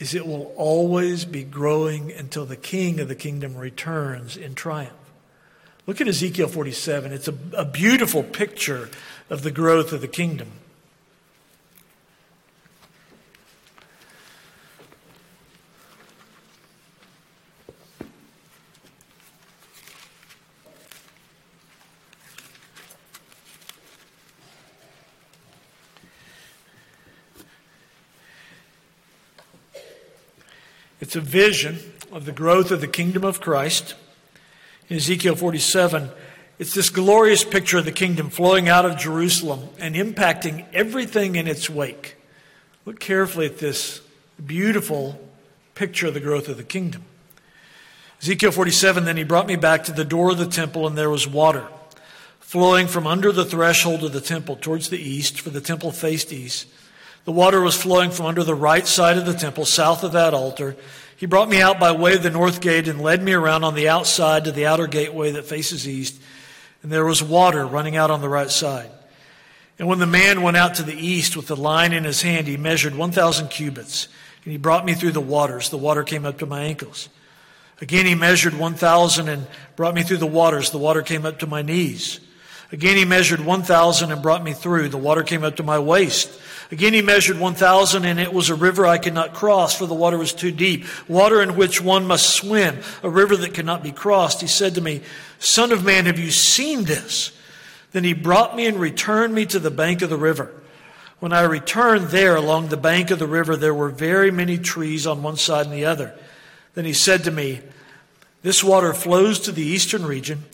is 0.01 0.15
it 0.15 0.25
will 0.25 0.51
always 0.57 1.25
be 1.25 1.43
growing 1.43 2.11
until 2.11 2.45
the 2.45 2.55
king 2.55 2.99
of 2.99 3.07
the 3.07 3.15
kingdom 3.15 3.55
returns 3.55 4.35
in 4.35 4.55
triumph. 4.55 4.93
Look 5.85 6.01
at 6.01 6.07
Ezekiel 6.07 6.47
47. 6.47 7.13
It's 7.13 7.27
a, 7.27 7.35
a 7.55 7.65
beautiful 7.65 8.23
picture 8.23 8.89
of 9.29 9.43
the 9.43 9.51
growth 9.51 9.93
of 9.93 10.01
the 10.01 10.07
kingdom. 10.07 10.51
It's 31.11 31.17
a 31.17 31.19
vision 31.19 31.77
of 32.13 32.23
the 32.23 32.31
growth 32.31 32.71
of 32.71 32.79
the 32.79 32.87
kingdom 32.87 33.25
of 33.25 33.41
Christ. 33.41 33.95
In 34.87 34.95
Ezekiel 34.95 35.35
47, 35.35 36.09
it's 36.57 36.73
this 36.73 36.89
glorious 36.89 37.43
picture 37.43 37.79
of 37.79 37.83
the 37.83 37.91
kingdom 37.91 38.29
flowing 38.29 38.69
out 38.69 38.85
of 38.85 38.97
Jerusalem 38.97 39.67
and 39.77 39.95
impacting 39.95 40.65
everything 40.71 41.35
in 41.35 41.49
its 41.49 41.69
wake. 41.69 42.15
Look 42.85 43.01
carefully 43.01 43.45
at 43.45 43.57
this 43.57 43.99
beautiful 44.45 45.19
picture 45.75 46.07
of 46.07 46.13
the 46.13 46.21
growth 46.21 46.47
of 46.47 46.55
the 46.55 46.63
kingdom. 46.63 47.03
Ezekiel 48.21 48.51
47, 48.53 49.03
then 49.03 49.17
he 49.17 49.25
brought 49.25 49.47
me 49.47 49.57
back 49.57 49.83
to 49.83 49.91
the 49.91 50.05
door 50.05 50.31
of 50.31 50.37
the 50.37 50.47
temple, 50.47 50.87
and 50.87 50.97
there 50.97 51.09
was 51.09 51.27
water 51.27 51.67
flowing 52.39 52.87
from 52.87 53.05
under 53.05 53.33
the 53.33 53.43
threshold 53.43 54.05
of 54.05 54.13
the 54.13 54.21
temple 54.21 54.55
towards 54.55 54.87
the 54.87 55.01
east, 55.01 55.41
for 55.41 55.49
the 55.49 55.59
temple 55.59 55.91
faced 55.91 56.31
east. 56.31 56.67
The 57.25 57.31
water 57.31 57.61
was 57.61 57.75
flowing 57.75 58.11
from 58.11 58.25
under 58.25 58.43
the 58.43 58.55
right 58.55 58.85
side 58.85 59.17
of 59.17 59.25
the 59.25 59.33
temple, 59.33 59.65
south 59.65 60.03
of 60.03 60.13
that 60.13 60.33
altar. 60.33 60.75
He 61.17 61.27
brought 61.27 61.49
me 61.49 61.61
out 61.61 61.79
by 61.79 61.91
way 61.91 62.15
of 62.15 62.23
the 62.23 62.31
north 62.31 62.61
gate 62.61 62.87
and 62.87 62.99
led 62.99 63.21
me 63.21 63.33
around 63.33 63.63
on 63.63 63.75
the 63.75 63.89
outside 63.89 64.45
to 64.45 64.51
the 64.51 64.65
outer 64.65 64.87
gateway 64.87 65.31
that 65.31 65.45
faces 65.45 65.87
east. 65.87 66.19
And 66.81 66.91
there 66.91 67.05
was 67.05 67.21
water 67.21 67.65
running 67.65 67.95
out 67.95 68.09
on 68.09 68.21
the 68.21 68.29
right 68.29 68.49
side. 68.49 68.89
And 69.77 69.87
when 69.87 69.99
the 69.99 70.07
man 70.07 70.41
went 70.41 70.57
out 70.57 70.75
to 70.75 70.83
the 70.83 70.95
east 70.95 71.35
with 71.35 71.47
the 71.47 71.55
line 71.55 71.93
in 71.93 72.03
his 72.03 72.23
hand, 72.23 72.47
he 72.47 72.57
measured 72.57 72.95
1,000 72.95 73.49
cubits. 73.49 74.07
And 74.43 74.51
he 74.51 74.57
brought 74.57 74.85
me 74.85 74.95
through 74.95 75.11
the 75.11 75.21
waters. 75.21 75.69
The 75.69 75.77
water 75.77 76.03
came 76.03 76.25
up 76.25 76.39
to 76.39 76.47
my 76.47 76.63
ankles. 76.63 77.07
Again, 77.81 78.05
he 78.05 78.15
measured 78.15 78.55
1,000 78.55 79.27
and 79.27 79.45
brought 79.75 79.93
me 79.93 80.01
through 80.03 80.17
the 80.17 80.27
waters. 80.27 80.71
The 80.71 80.77
water 80.79 81.01
came 81.01 81.25
up 81.25 81.39
to 81.39 81.47
my 81.47 81.61
knees. 81.61 82.19
Again, 82.71 82.95
he 82.95 83.05
measured 83.05 83.39
1,000 83.39 84.11
and 84.11 84.21
brought 84.21 84.43
me 84.43 84.53
through. 84.53 84.89
The 84.89 84.97
water 84.97 85.23
came 85.23 85.43
up 85.43 85.57
to 85.57 85.63
my 85.63 85.77
waist. 85.77 86.31
Again, 86.71 86.93
he 86.93 87.01
measured 87.01 87.37
1,000 87.37 88.05
and 88.05 88.17
it 88.17 88.33
was 88.33 88.49
a 88.49 88.55
river 88.55 88.85
I 88.85 88.97
could 88.97 89.13
not 89.13 89.33
cross 89.33 89.77
for 89.77 89.85
the 89.85 89.93
water 89.93 90.17
was 90.17 90.31
too 90.31 90.51
deep. 90.51 90.85
Water 91.09 91.41
in 91.41 91.57
which 91.57 91.81
one 91.81 92.07
must 92.07 92.33
swim, 92.33 92.79
a 93.03 93.09
river 93.09 93.35
that 93.35 93.53
cannot 93.53 93.83
be 93.83 93.91
crossed. 93.91 94.39
He 94.39 94.47
said 94.47 94.75
to 94.75 94.81
me, 94.81 95.01
Son 95.37 95.73
of 95.73 95.83
man, 95.83 96.05
have 96.05 96.17
you 96.17 96.31
seen 96.31 96.85
this? 96.85 97.33
Then 97.91 98.05
he 98.05 98.13
brought 98.13 98.55
me 98.55 98.67
and 98.67 98.79
returned 98.79 99.35
me 99.35 99.45
to 99.47 99.59
the 99.59 99.69
bank 99.69 100.01
of 100.01 100.09
the 100.09 100.17
river. 100.17 100.53
When 101.19 101.33
I 101.33 101.41
returned 101.41 102.07
there 102.07 102.37
along 102.37 102.69
the 102.69 102.77
bank 102.77 103.11
of 103.11 103.19
the 103.19 103.27
river, 103.27 103.57
there 103.57 103.75
were 103.75 103.89
very 103.89 104.31
many 104.31 104.57
trees 104.57 105.05
on 105.05 105.21
one 105.21 105.35
side 105.35 105.65
and 105.65 105.75
the 105.75 105.85
other. 105.85 106.17
Then 106.73 106.85
he 106.85 106.93
said 106.93 107.25
to 107.25 107.31
me, 107.31 107.59
This 108.43 108.63
water 108.63 108.93
flows 108.93 109.39
to 109.41 109.51
the 109.51 109.61
eastern 109.61 110.05
region 110.05 110.45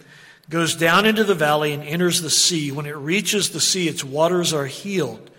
goes 0.50 0.76
down 0.76 1.06
into 1.06 1.24
the 1.24 1.36
valley 1.36 1.74
and 1.74 1.84
enters 1.84 2.22
the 2.22 2.30
sea. 2.30 2.72
When 2.72 2.86
it 2.86 2.96
reaches 2.98 3.50
the 3.50 3.60
sea, 3.60 3.88
its 3.88 4.04
waters 4.04 4.52
are 4.52 4.66
healed. 4.66 5.30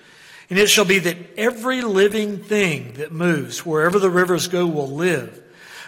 And 0.50 0.58
it 0.58 0.70
shall 0.70 0.84
be 0.84 0.98
that 1.00 1.16
every 1.36 1.82
living 1.82 2.38
thing 2.38 2.94
that 2.94 3.12
moves, 3.12 3.66
wherever 3.66 3.98
the 3.98 4.10
rivers 4.10 4.48
go, 4.48 4.66
will 4.66 4.88
live. 4.88 5.42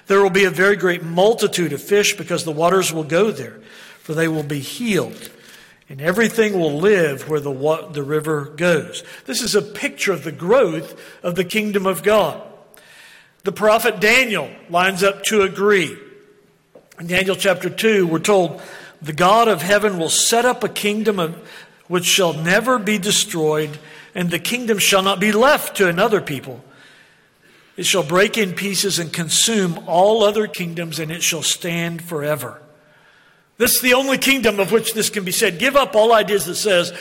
There 0.06 0.22
will 0.22 0.30
be 0.30 0.44
a 0.44 0.50
very 0.50 0.76
great 0.76 1.02
multitude 1.02 1.72
of 1.72 1.80
fish 1.80 2.16
because 2.16 2.44
the 2.44 2.52
waters 2.52 2.92
will 2.92 3.04
go 3.04 3.30
there, 3.30 3.60
for 4.00 4.12
they 4.12 4.28
will 4.28 4.42
be 4.42 4.60
healed. 4.60 5.30
And 5.88 6.00
everything 6.00 6.58
will 6.58 6.76
live 6.76 7.28
where 7.28 7.40
the, 7.40 7.88
the 7.92 8.02
river 8.02 8.44
goes. 8.44 9.02
This 9.26 9.42
is 9.42 9.54
a 9.54 9.62
picture 9.62 10.12
of 10.12 10.24
the 10.24 10.32
growth 10.32 11.00
of 11.22 11.34
the 11.34 11.44
kingdom 11.44 11.86
of 11.86 12.02
God. 12.02 12.40
The 13.42 13.52
prophet 13.52 14.00
Daniel 14.00 14.50
lines 14.68 15.02
up 15.02 15.24
to 15.24 15.42
agree. 15.42 15.96
In 16.98 17.06
Daniel 17.06 17.34
chapter 17.34 17.70
2, 17.70 18.06
we're 18.06 18.18
told, 18.18 18.60
the 19.00 19.14
God 19.14 19.48
of 19.48 19.62
heaven 19.62 19.98
will 19.98 20.10
set 20.10 20.44
up 20.44 20.62
a 20.62 20.68
kingdom 20.68 21.18
of, 21.18 21.34
which 21.88 22.04
shall 22.04 22.34
never 22.34 22.78
be 22.78 22.98
destroyed, 22.98 23.78
and 24.14 24.30
the 24.30 24.38
kingdom 24.38 24.78
shall 24.78 25.02
not 25.02 25.20
be 25.20 25.32
left 25.32 25.76
to 25.76 25.88
another 25.88 26.20
people. 26.20 26.62
It 27.76 27.86
shall 27.86 28.02
break 28.02 28.36
in 28.36 28.52
pieces 28.52 28.98
and 28.98 29.12
consume 29.12 29.84
all 29.86 30.22
other 30.22 30.46
kingdoms, 30.46 30.98
and 30.98 31.10
it 31.10 31.22
shall 31.22 31.42
stand 31.42 32.02
forever. 32.02 32.60
This 33.56 33.74
is 33.74 33.80
the 33.80 33.94
only 33.94 34.18
kingdom 34.18 34.58
of 34.58 34.72
which 34.72 34.94
this 34.94 35.10
can 35.10 35.24
be 35.24 35.32
said. 35.32 35.58
Give 35.58 35.76
up 35.76 35.94
all 35.94 36.12
ideas 36.12 36.46
that 36.46 36.56
says, 36.56 36.92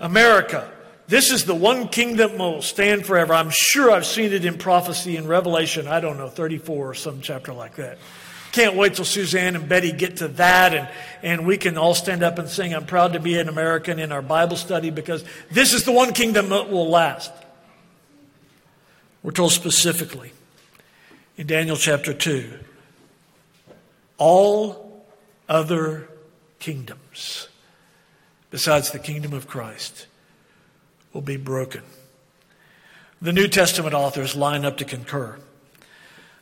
America, 0.00 0.70
this 1.06 1.30
is 1.30 1.44
the 1.44 1.54
one 1.54 1.88
kingdom 1.88 2.32
that 2.32 2.38
will 2.38 2.62
stand 2.62 3.04
forever. 3.04 3.34
I'm 3.34 3.50
sure 3.50 3.90
I've 3.90 4.06
seen 4.06 4.32
it 4.32 4.44
in 4.44 4.56
prophecy 4.56 5.16
in 5.16 5.26
Revelation, 5.26 5.86
I 5.86 6.00
don't 6.00 6.16
know, 6.16 6.28
34 6.28 6.90
or 6.90 6.94
some 6.94 7.20
chapter 7.20 7.52
like 7.52 7.76
that. 7.76 7.98
Can't 8.54 8.76
wait 8.76 8.94
till 8.94 9.04
Suzanne 9.04 9.56
and 9.56 9.68
Betty 9.68 9.90
get 9.90 10.18
to 10.18 10.28
that 10.28 10.74
and, 10.74 10.88
and 11.24 11.44
we 11.44 11.56
can 11.56 11.76
all 11.76 11.92
stand 11.92 12.22
up 12.22 12.38
and 12.38 12.48
sing, 12.48 12.72
I'm 12.72 12.86
proud 12.86 13.14
to 13.14 13.18
be 13.18 13.36
an 13.36 13.48
American 13.48 13.98
in 13.98 14.12
our 14.12 14.22
Bible 14.22 14.56
study 14.56 14.90
because 14.90 15.24
this 15.50 15.72
is 15.72 15.82
the 15.82 15.90
one 15.90 16.12
kingdom 16.12 16.50
that 16.50 16.70
will 16.70 16.88
last. 16.88 17.32
We're 19.24 19.32
told 19.32 19.50
specifically 19.50 20.30
in 21.36 21.48
Daniel 21.48 21.74
chapter 21.74 22.14
2 22.14 22.48
all 24.18 25.04
other 25.48 26.08
kingdoms 26.60 27.48
besides 28.52 28.92
the 28.92 29.00
kingdom 29.00 29.32
of 29.32 29.48
Christ 29.48 30.06
will 31.12 31.22
be 31.22 31.36
broken. 31.36 31.82
The 33.20 33.32
New 33.32 33.48
Testament 33.48 33.94
authors 33.94 34.36
line 34.36 34.64
up 34.64 34.76
to 34.76 34.84
concur. 34.84 35.40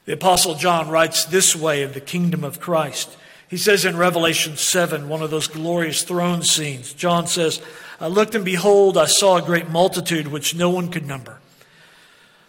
The 0.05 0.15
Apostle 0.15 0.55
John 0.57 0.89
writes 0.89 1.25
this 1.25 1.55
way 1.55 1.83
of 1.83 1.95
the 1.95 2.01
kingdom 2.01 2.43
of 2.43 2.61
Christ. 2.61 3.17
He 3.49 3.57
says 3.57 3.85
in 3.85 3.97
Revelation 3.97 4.57
7, 4.57 5.09
one 5.09 5.23
of 5.23 5.31
those 5.31 5.47
glorious 5.47 6.03
throne 6.03 6.43
scenes, 6.43 6.93
John 6.93 7.27
says, 7.27 7.61
I 8.01 8.09
looked 8.09 8.35
and 8.35 8.45
behold, 8.45 8.99
I 8.99 9.07
saw 9.07 9.37
a 9.37 9.43
great 9.43 9.69
multitude 9.69 10.29
which 10.29 10.55
no 10.55 10.71
one 10.71 10.91
could 10.91 11.07
number, 11.07 11.39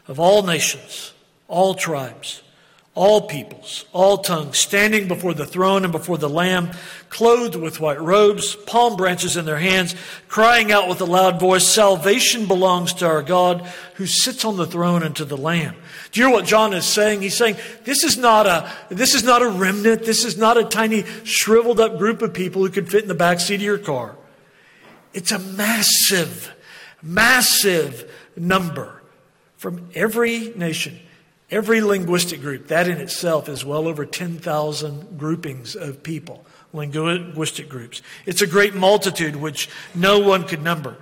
of 0.07 0.19
all 0.19 0.43
nations, 0.43 1.13
all 1.47 1.75
tribes, 1.75 2.41
all 2.95 3.21
peoples, 3.21 3.85
all 3.91 4.19
tongues, 4.19 4.59
standing 4.59 5.07
before 5.07 5.33
the 5.33 5.47
throne 5.47 5.83
and 5.83 5.91
before 5.91 6.19
the 6.19 6.29
Lamb, 6.29 6.69
clothed 7.09 7.55
with 7.55 7.79
white 7.79 7.99
robes, 7.99 8.55
palm 8.55 8.95
branches 8.95 9.35
in 9.35 9.45
their 9.45 9.57
hands, 9.57 9.95
crying 10.27 10.71
out 10.71 10.87
with 10.87 11.01
a 11.01 11.05
loud 11.05 11.39
voice, 11.39 11.65
Salvation 11.65 12.45
belongs 12.45 12.93
to 12.93 13.07
our 13.07 13.23
God 13.23 13.61
who 13.95 14.05
sits 14.05 14.45
on 14.45 14.57
the 14.57 14.67
throne 14.67 15.01
and 15.01 15.15
to 15.15 15.25
the 15.25 15.37
Lamb. 15.37 15.75
Do 16.11 16.19
you 16.19 16.27
hear 16.27 16.35
what 16.35 16.45
John 16.45 16.71
is 16.73 16.85
saying? 16.85 17.21
He's 17.21 17.35
saying, 17.35 17.55
this 17.83 18.03
is 18.03 18.15
not 18.15 18.45
a, 18.45 18.71
this 18.89 19.15
is 19.15 19.23
not 19.23 19.41
a 19.41 19.49
remnant. 19.49 20.03
This 20.03 20.23
is 20.23 20.37
not 20.37 20.57
a 20.57 20.63
tiny 20.63 21.03
shriveled 21.23 21.79
up 21.79 21.97
group 21.97 22.21
of 22.21 22.33
people 22.33 22.61
who 22.61 22.69
could 22.69 22.91
fit 22.91 23.01
in 23.01 23.07
the 23.07 23.15
back 23.15 23.39
seat 23.39 23.55
of 23.55 23.61
your 23.61 23.79
car. 23.79 24.15
It's 25.15 25.31
a 25.31 25.39
massive, 25.39 26.53
massive 27.01 28.11
number 28.35 29.01
from 29.57 29.89
every 29.95 30.53
nation 30.55 30.99
Every 31.53 31.81
linguistic 31.81 32.41
group, 32.41 32.69
that 32.69 32.89
in 32.89 32.97
itself 32.97 33.47
is 33.47 33.63
well 33.63 33.87
over 33.87 34.07
10,000 34.07 35.19
groupings 35.19 35.75
of 35.75 36.01
people, 36.01 36.43
linguistic 36.73 37.69
groups. 37.69 38.01
It's 38.25 38.41
a 38.41 38.47
great 38.47 38.73
multitude 38.73 39.35
which 39.35 39.69
no 39.93 40.17
one 40.17 40.47
could 40.47 40.63
number. 40.63 40.95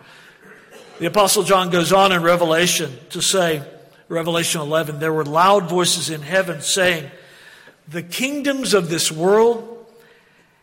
The 0.99 1.05
Apostle 1.05 1.43
John 1.43 1.69
goes 1.69 1.93
on 1.93 2.11
in 2.11 2.21
Revelation 2.21 2.91
to 3.11 3.21
say, 3.21 3.63
Revelation 4.09 4.59
11, 4.59 4.99
there 4.99 5.13
were 5.13 5.23
loud 5.23 5.69
voices 5.69 6.09
in 6.09 6.21
heaven 6.21 6.59
saying, 6.59 7.09
The 7.87 8.03
kingdoms 8.03 8.73
of 8.73 8.89
this 8.89 9.09
world 9.09 9.87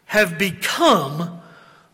have 0.05 0.37
become 0.37 1.41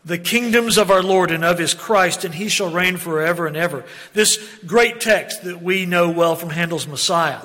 the 0.03 0.17
kingdoms 0.17 0.77
of 0.77 0.91
our 0.91 1.01
Lord 1.01 1.31
and 1.31 1.45
of 1.45 1.59
his 1.59 1.73
Christ, 1.73 2.25
and 2.25 2.35
he 2.35 2.49
shall 2.49 2.69
reign 2.69 2.97
forever 2.97 3.47
and 3.47 3.55
ever. 3.55 3.85
This 4.11 4.37
great 4.65 4.99
text 4.99 5.45
that 5.45 5.61
we 5.61 5.85
know 5.85 6.09
well 6.09 6.35
from 6.35 6.49
Handel's 6.49 6.87
Messiah 6.87 7.39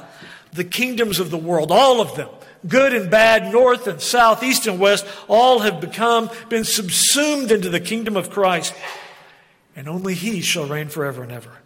the 0.53 0.65
kingdoms 0.65 1.19
of 1.19 1.31
the 1.31 1.39
world, 1.39 1.71
all 1.71 2.01
of 2.01 2.17
them, 2.17 2.29
good 2.67 2.93
and 2.93 3.11
bad, 3.11 3.53
north 3.53 3.87
and 3.87 4.01
south, 4.01 4.43
east 4.43 4.67
and 4.67 4.79
west, 4.79 5.07
all 5.29 5.61
have 5.61 5.81
become, 5.81 6.31
been 6.49 6.65
subsumed 6.65 7.51
into 7.51 7.69
the 7.69 7.81
kingdom 7.81 8.17
of 8.17 8.31
Christ. 8.31 8.75
And 9.77 9.89
only 9.89 10.15
He 10.15 10.41
shall 10.41 10.67
reign 10.67 10.89
forever 10.89 11.23
and 11.23 11.33
ever. 11.33 11.59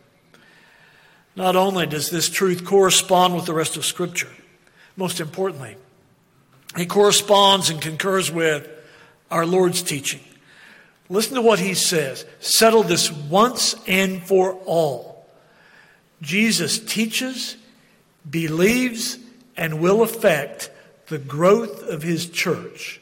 Not 1.36 1.56
only 1.56 1.86
does 1.86 2.10
this 2.10 2.28
truth 2.28 2.64
correspond 2.64 3.34
with 3.34 3.46
the 3.46 3.54
rest 3.54 3.76
of 3.76 3.84
Scripture, 3.84 4.30
most 4.96 5.18
importantly, 5.20 5.76
it 6.78 6.86
corresponds 6.86 7.70
and 7.70 7.80
concurs 7.80 8.30
with 8.30 8.68
our 9.30 9.46
Lord's 9.46 9.82
teaching. 9.82 10.20
Listen 11.08 11.34
to 11.34 11.42
what 11.42 11.58
He 11.58 11.74
says. 11.74 12.24
Settle 12.40 12.82
this 12.82 13.10
once 13.10 13.74
and 13.86 14.22
for 14.22 14.54
all. 14.64 15.26
Jesus 16.22 16.78
teaches 16.78 17.56
believes 18.28 19.18
and 19.56 19.80
will 19.80 20.02
affect 20.02 20.70
the 21.06 21.18
growth 21.18 21.82
of 21.82 22.02
his 22.02 22.28
church 22.28 23.00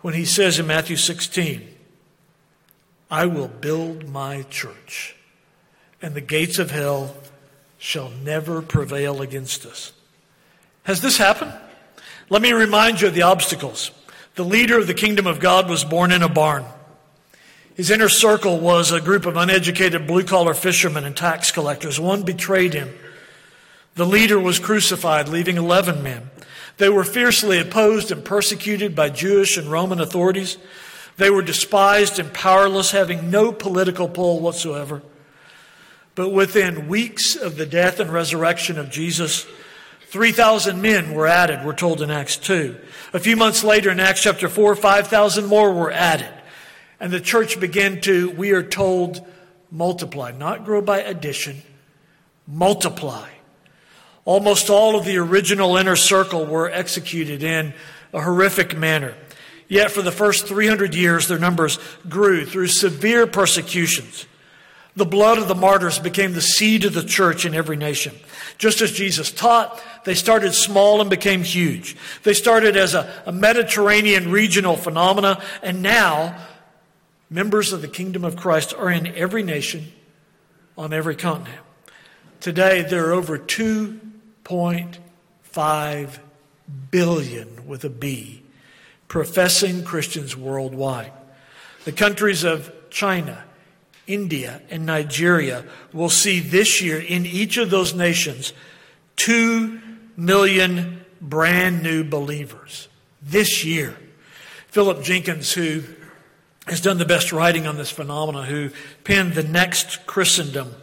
when 0.00 0.14
he 0.14 0.24
says 0.24 0.58
in 0.58 0.66
Matthew 0.66 0.96
16, 0.96 1.66
I 3.10 3.26
will 3.26 3.48
build 3.48 4.08
my 4.08 4.42
church, 4.42 5.16
and 6.00 6.14
the 6.14 6.20
gates 6.20 6.58
of 6.58 6.70
hell 6.70 7.14
shall 7.78 8.10
never 8.10 8.62
prevail 8.62 9.20
against 9.20 9.66
us. 9.66 9.92
Has 10.84 11.02
this 11.02 11.18
happened? 11.18 11.52
Let 12.30 12.40
me 12.40 12.52
remind 12.52 13.00
you 13.00 13.08
of 13.08 13.14
the 13.14 13.22
obstacles. 13.22 13.90
The 14.36 14.44
leader 14.44 14.78
of 14.78 14.86
the 14.86 14.94
kingdom 14.94 15.26
of 15.26 15.40
God 15.40 15.68
was 15.68 15.84
born 15.84 16.12
in 16.12 16.22
a 16.22 16.28
barn. 16.28 16.64
His 17.74 17.90
inner 17.90 18.08
circle 18.08 18.58
was 18.58 18.92
a 18.92 19.00
group 19.00 19.26
of 19.26 19.36
uneducated 19.36 20.06
blue 20.06 20.24
collar 20.24 20.54
fishermen 20.54 21.04
and 21.04 21.16
tax 21.16 21.50
collectors. 21.50 21.98
One 21.98 22.22
betrayed 22.22 22.74
him. 22.74 22.94
The 23.94 24.06
leader 24.06 24.38
was 24.38 24.58
crucified, 24.58 25.28
leaving 25.28 25.56
11 25.56 26.02
men. 26.02 26.30
They 26.78 26.88
were 26.88 27.04
fiercely 27.04 27.58
opposed 27.58 28.10
and 28.10 28.24
persecuted 28.24 28.94
by 28.94 29.10
Jewish 29.10 29.56
and 29.56 29.70
Roman 29.70 30.00
authorities. 30.00 30.56
They 31.16 31.30
were 31.30 31.42
despised 31.42 32.18
and 32.18 32.32
powerless, 32.32 32.92
having 32.92 33.30
no 33.30 33.52
political 33.52 34.08
pull 34.08 34.40
whatsoever. 34.40 35.02
But 36.14 36.30
within 36.30 36.88
weeks 36.88 37.36
of 37.36 37.56
the 37.56 37.66
death 37.66 38.00
and 38.00 38.10
resurrection 38.10 38.78
of 38.78 38.90
Jesus, 38.90 39.46
3,000 40.08 40.80
men 40.80 41.14
were 41.14 41.26
added, 41.26 41.64
we're 41.64 41.74
told 41.74 42.02
in 42.02 42.10
Acts 42.10 42.36
2. 42.36 42.78
A 43.12 43.18
few 43.18 43.36
months 43.36 43.62
later 43.62 43.90
in 43.90 44.00
Acts 44.00 44.22
chapter 44.22 44.48
4, 44.48 44.74
5,000 44.74 45.46
more 45.46 45.72
were 45.72 45.92
added. 45.92 46.32
And 46.98 47.12
the 47.12 47.20
church 47.20 47.60
began 47.60 48.00
to, 48.02 48.30
we 48.30 48.50
are 48.52 48.62
told, 48.62 49.24
multiply, 49.70 50.32
not 50.32 50.64
grow 50.64 50.82
by 50.82 51.00
addition, 51.00 51.62
multiply. 52.46 53.28
Almost 54.30 54.70
all 54.70 54.94
of 54.94 55.04
the 55.04 55.16
original 55.16 55.76
inner 55.76 55.96
circle 55.96 56.46
were 56.46 56.70
executed 56.70 57.42
in 57.42 57.74
a 58.12 58.20
horrific 58.20 58.78
manner. 58.78 59.16
Yet 59.66 59.90
for 59.90 60.02
the 60.02 60.12
first 60.12 60.46
300 60.46 60.94
years, 60.94 61.26
their 61.26 61.36
numbers 61.36 61.80
grew 62.08 62.46
through 62.46 62.68
severe 62.68 63.26
persecutions. 63.26 64.26
The 64.94 65.04
blood 65.04 65.38
of 65.38 65.48
the 65.48 65.56
martyrs 65.56 65.98
became 65.98 66.32
the 66.32 66.40
seed 66.40 66.84
of 66.84 66.94
the 66.94 67.02
church 67.02 67.44
in 67.44 67.56
every 67.56 67.76
nation. 67.76 68.14
Just 68.56 68.80
as 68.80 68.92
Jesus 68.92 69.32
taught, 69.32 69.82
they 70.04 70.14
started 70.14 70.54
small 70.54 71.00
and 71.00 71.10
became 71.10 71.42
huge. 71.42 71.96
They 72.22 72.34
started 72.34 72.76
as 72.76 72.94
a, 72.94 73.12
a 73.26 73.32
Mediterranean 73.32 74.30
regional 74.30 74.76
phenomena, 74.76 75.42
and 75.60 75.82
now 75.82 76.38
members 77.30 77.72
of 77.72 77.82
the 77.82 77.88
kingdom 77.88 78.24
of 78.24 78.36
Christ 78.36 78.74
are 78.74 78.92
in 78.92 79.08
every 79.08 79.42
nation 79.42 79.90
on 80.78 80.92
every 80.92 81.16
continent. 81.16 81.62
Today, 82.38 82.82
there 82.82 83.08
are 83.08 83.12
over 83.12 83.36
2.5 84.50 86.18
billion 86.90 87.66
with 87.68 87.84
a 87.84 87.90
B 87.90 88.42
professing 89.06 89.84
Christians 89.84 90.36
worldwide. 90.36 91.12
The 91.84 91.92
countries 91.92 92.44
of 92.44 92.72
China, 92.90 93.44
India, 94.06 94.60
and 94.70 94.86
Nigeria 94.86 95.64
will 95.92 96.10
see 96.10 96.40
this 96.40 96.80
year 96.80 96.98
in 97.00 97.26
each 97.26 97.56
of 97.56 97.70
those 97.70 97.94
nations 97.94 98.52
2 99.16 99.80
million 100.16 101.04
brand 101.20 101.82
new 101.82 102.04
believers. 102.04 102.88
This 103.22 103.64
year. 103.64 103.96
Philip 104.68 105.02
Jenkins, 105.02 105.52
who 105.52 105.82
has 106.66 106.80
done 106.80 106.98
the 106.98 107.04
best 107.04 107.32
writing 107.32 107.66
on 107.66 107.76
this 107.76 107.90
phenomenon, 107.90 108.46
who 108.46 108.70
penned 109.04 109.34
The 109.34 109.42
Next 109.42 110.06
Christendom 110.06 110.74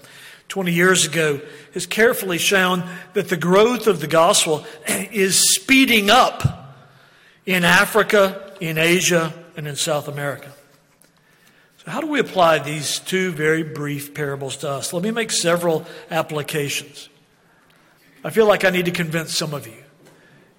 20 0.50 0.72
years 0.72 1.06
ago, 1.06 1.42
has 1.74 1.86
carefully 1.86 2.38
shown 2.38 2.84
that 3.14 3.30
the 3.30 3.38
growth 3.38 3.88
of 3.88 4.00
the 4.00 4.08
gospel 4.08 4.66
is 4.88 5.54
speeding 5.56 6.10
up 6.10 6.76
in 7.46 7.64
Africa, 7.64 8.54
in 8.60 8.78
Asia, 8.78 9.34
and 9.56 9.68
in 9.68 9.76
South 9.76 10.08
America. 10.08 10.52
So, 11.84 11.92
how 11.92 12.02
do 12.02 12.08
we 12.08 12.20
apply 12.20 12.60
these 12.60 13.00
two 13.00 13.32
very 13.32 13.64
brief 13.64 14.14
parables 14.14 14.58
to 14.58 14.70
us? 14.70 14.94
Let 14.94 15.04
me 15.04 15.12
make 15.12 15.32
several 15.32 15.86
applications. 16.12 17.10
I 18.24 18.30
feel 18.30 18.48
like 18.48 18.66
I 18.66 18.70
need 18.70 18.86
to 18.86 18.92
convince 18.92 19.36
some 19.36 19.54
of 19.54 19.68
you. 19.68 19.84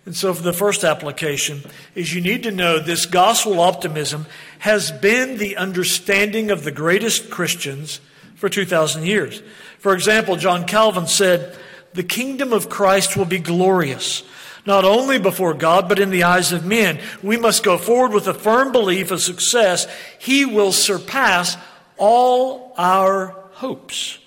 And 0.07 0.17
so, 0.17 0.33
for 0.33 0.43
the 0.43 0.55
first 0.55 0.85
application, 0.85 1.63
is 1.95 2.15
you 2.15 2.23
need 2.23 2.43
to 2.45 2.51
know 2.51 2.79
this 2.79 3.05
gospel 3.05 3.61
optimism 3.61 4.27
has 4.61 4.91
been 4.91 5.37
the 5.37 5.57
understanding 5.57 6.51
of 6.51 6.65
the 6.65 6.73
greatest 6.73 7.31
Christians 7.31 8.01
for 8.39 8.49
2,000 8.49 9.05
years. 9.05 9.43
For 9.79 9.93
example, 9.95 10.37
John 10.37 10.65
Calvin 10.65 11.07
said, 11.07 11.57
The 11.95 12.03
kingdom 12.03 12.53
of 12.53 12.69
Christ 12.69 13.17
will 13.17 13.27
be 13.27 13.39
glorious 13.39 14.23
not 14.69 14.85
only 14.85 15.19
before 15.19 15.55
God, 15.55 15.89
but 15.89 15.99
in 15.99 16.11
the 16.11 16.25
eyes 16.25 16.53
of 16.53 16.65
men. 16.65 17.01
We 17.23 17.39
must 17.39 17.63
go 17.63 17.79
forward 17.79 18.13
with 18.13 18.29
a 18.29 18.35
firm 18.35 18.71
belief 18.71 19.11
of 19.11 19.23
success. 19.23 19.87
He 20.19 20.45
will 20.45 20.73
surpass 20.73 21.57
all 21.97 22.75
our 22.77 23.35
hopes. 23.53 24.19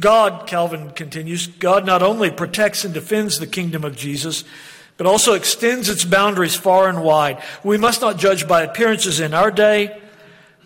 God, 0.00 0.48
Calvin 0.48 0.90
continues, 0.90 1.46
God 1.46 1.86
not 1.86 2.02
only 2.02 2.30
protects 2.30 2.84
and 2.84 2.92
defends 2.92 3.38
the 3.38 3.46
kingdom 3.46 3.84
of 3.84 3.96
Jesus, 3.96 4.42
but 4.96 5.06
also 5.06 5.34
extends 5.34 5.88
its 5.88 6.04
boundaries 6.04 6.56
far 6.56 6.88
and 6.88 7.02
wide. 7.02 7.42
We 7.62 7.78
must 7.78 8.00
not 8.00 8.18
judge 8.18 8.48
by 8.48 8.62
appearances 8.62 9.20
in 9.20 9.32
our 9.32 9.50
day, 9.50 10.00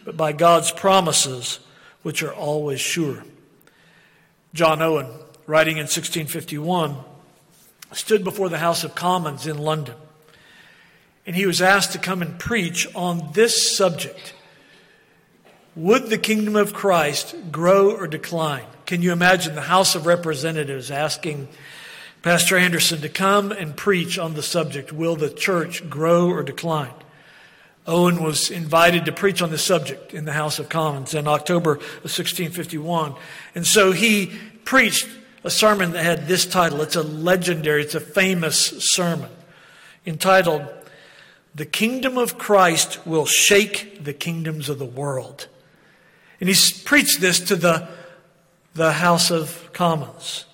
but 0.04 0.16
by 0.16 0.32
God's 0.32 0.72
promises, 0.72 1.58
which 2.02 2.22
are 2.22 2.32
always 2.32 2.80
sure. 2.80 3.24
John 4.54 4.82
Owen, 4.82 5.06
writing 5.46 5.76
in 5.76 5.84
1651, 5.84 6.96
stood 7.92 8.24
before 8.24 8.48
the 8.48 8.58
House 8.58 8.84
of 8.84 8.94
Commons 8.94 9.46
in 9.46 9.58
London. 9.58 9.94
And 11.26 11.36
he 11.36 11.46
was 11.46 11.62
asked 11.62 11.92
to 11.92 11.98
come 11.98 12.22
and 12.22 12.38
preach 12.38 12.92
on 12.94 13.30
this 13.32 13.76
subject 13.76 14.34
Would 15.76 16.08
the 16.08 16.18
kingdom 16.18 16.56
of 16.56 16.72
Christ 16.72 17.34
grow 17.52 17.92
or 17.92 18.06
decline? 18.06 18.64
Can 18.86 19.02
you 19.02 19.12
imagine 19.12 19.54
the 19.54 19.60
House 19.60 19.94
of 19.94 20.06
Representatives 20.06 20.90
asking 20.90 21.48
Pastor 22.22 22.56
Anderson 22.56 23.00
to 23.02 23.08
come 23.08 23.52
and 23.52 23.76
preach 23.76 24.18
on 24.18 24.34
the 24.34 24.42
subject 24.42 24.92
Will 24.92 25.16
the 25.16 25.30
church 25.30 25.88
grow 25.88 26.28
or 26.28 26.42
decline? 26.42 26.94
Owen 27.86 28.22
was 28.22 28.50
invited 28.50 29.06
to 29.06 29.12
preach 29.12 29.42
on 29.42 29.50
this 29.50 29.64
subject 29.64 30.12
in 30.12 30.24
the 30.24 30.32
House 30.32 30.58
of 30.58 30.68
Commons 30.68 31.14
in 31.14 31.26
October 31.26 31.72
of 31.74 31.80
1651. 32.10 33.14
And 33.54 33.66
so 33.66 33.92
he 33.92 34.32
preached 34.64 35.08
a 35.42 35.50
sermon 35.50 35.92
that 35.92 36.04
had 36.04 36.28
this 36.28 36.44
title. 36.44 36.82
It's 36.82 36.96
a 36.96 37.02
legendary, 37.02 37.82
it's 37.82 37.94
a 37.94 38.00
famous 38.00 38.58
sermon 38.92 39.30
entitled, 40.06 40.66
The 41.54 41.66
Kingdom 41.66 42.18
of 42.18 42.38
Christ 42.38 43.06
Will 43.06 43.26
Shake 43.26 44.04
the 44.04 44.12
Kingdoms 44.12 44.68
of 44.68 44.78
the 44.78 44.84
World. 44.84 45.48
And 46.40 46.48
he 46.48 46.54
preached 46.84 47.20
this 47.20 47.40
to 47.40 47.56
the, 47.56 47.88
the 48.74 48.92
House 48.92 49.30
of 49.30 49.70
Commons. 49.72 50.44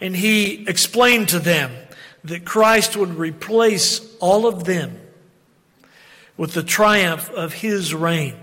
And 0.00 0.14
he 0.14 0.66
explained 0.68 1.30
to 1.30 1.38
them 1.38 1.72
that 2.24 2.44
Christ 2.44 2.96
would 2.96 3.14
replace 3.14 4.00
all 4.18 4.46
of 4.46 4.64
them 4.64 5.00
with 6.38 6.54
the 6.54 6.62
triumph 6.62 7.28
of 7.30 7.52
his 7.52 7.92
reign. 7.92 8.34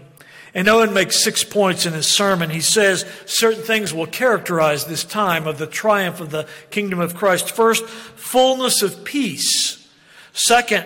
And 0.53 0.69
Owen 0.69 0.93
makes 0.93 1.23
six 1.23 1.43
points 1.43 1.85
in 1.85 1.93
his 1.93 2.07
sermon. 2.07 2.49
He 2.49 2.61
says 2.61 3.05
certain 3.25 3.63
things 3.63 3.93
will 3.93 4.05
characterize 4.05 4.85
this 4.85 5.03
time 5.03 5.47
of 5.47 5.57
the 5.57 5.67
triumph 5.67 6.21
of 6.21 6.29
the 6.29 6.47
kingdom 6.69 6.99
of 6.99 7.15
Christ. 7.15 7.51
First, 7.51 7.85
fullness 7.85 8.81
of 8.81 9.03
peace. 9.03 9.85
Second, 10.31 10.85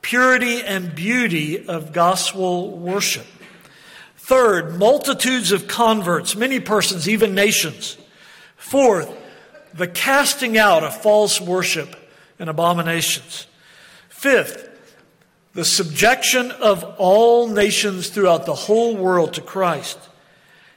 purity 0.00 0.62
and 0.62 0.94
beauty 0.94 1.66
of 1.66 1.92
gospel 1.92 2.70
worship. 2.78 3.26
Third, 4.16 4.78
multitudes 4.78 5.52
of 5.52 5.68
converts, 5.68 6.34
many 6.34 6.58
persons, 6.58 7.06
even 7.06 7.34
nations. 7.34 7.98
Fourth, 8.56 9.14
the 9.74 9.86
casting 9.86 10.56
out 10.56 10.82
of 10.82 11.02
false 11.02 11.42
worship 11.42 11.94
and 12.38 12.48
abominations. 12.48 13.46
Fifth, 14.08 14.73
the 15.54 15.64
subjection 15.64 16.50
of 16.50 16.82
all 16.98 17.48
nations 17.48 18.08
throughout 18.08 18.44
the 18.44 18.54
whole 18.54 18.96
world 18.96 19.34
to 19.34 19.40
Christ. 19.40 19.98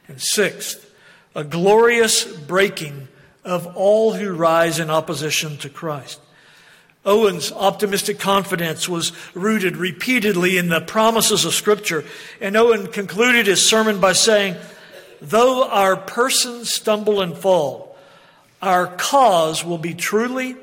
And 0.07 0.21
sixth, 0.21 0.93
a 1.35 1.43
glorious 1.43 2.25
breaking 2.25 3.07
of 3.43 3.75
all 3.75 4.13
who 4.13 4.33
rise 4.33 4.79
in 4.79 4.89
opposition 4.89 5.57
to 5.57 5.69
Christ. 5.69 6.19
Owen's 7.05 7.53
optimistic 7.53 8.19
confidence 8.19 8.89
was 8.89 9.13
rooted 9.33 9.77
repeatedly 9.77 10.57
in 10.57 10.67
the 10.67 10.81
promises 10.81 11.45
of 11.45 11.53
Scripture, 11.53 12.03
and 12.41 12.57
Owen 12.57 12.87
concluded 12.87 13.47
his 13.47 13.65
sermon 13.65 14.01
by 14.01 14.11
saying, 14.11 14.57
Though 15.21 15.67
our 15.69 15.95
persons 15.95 16.71
stumble 16.71 17.21
and 17.21 17.35
fall, 17.35 17.97
our 18.61 18.87
cause 18.87 19.63
will 19.63 19.77
be 19.77 19.93
truly, 19.93 20.57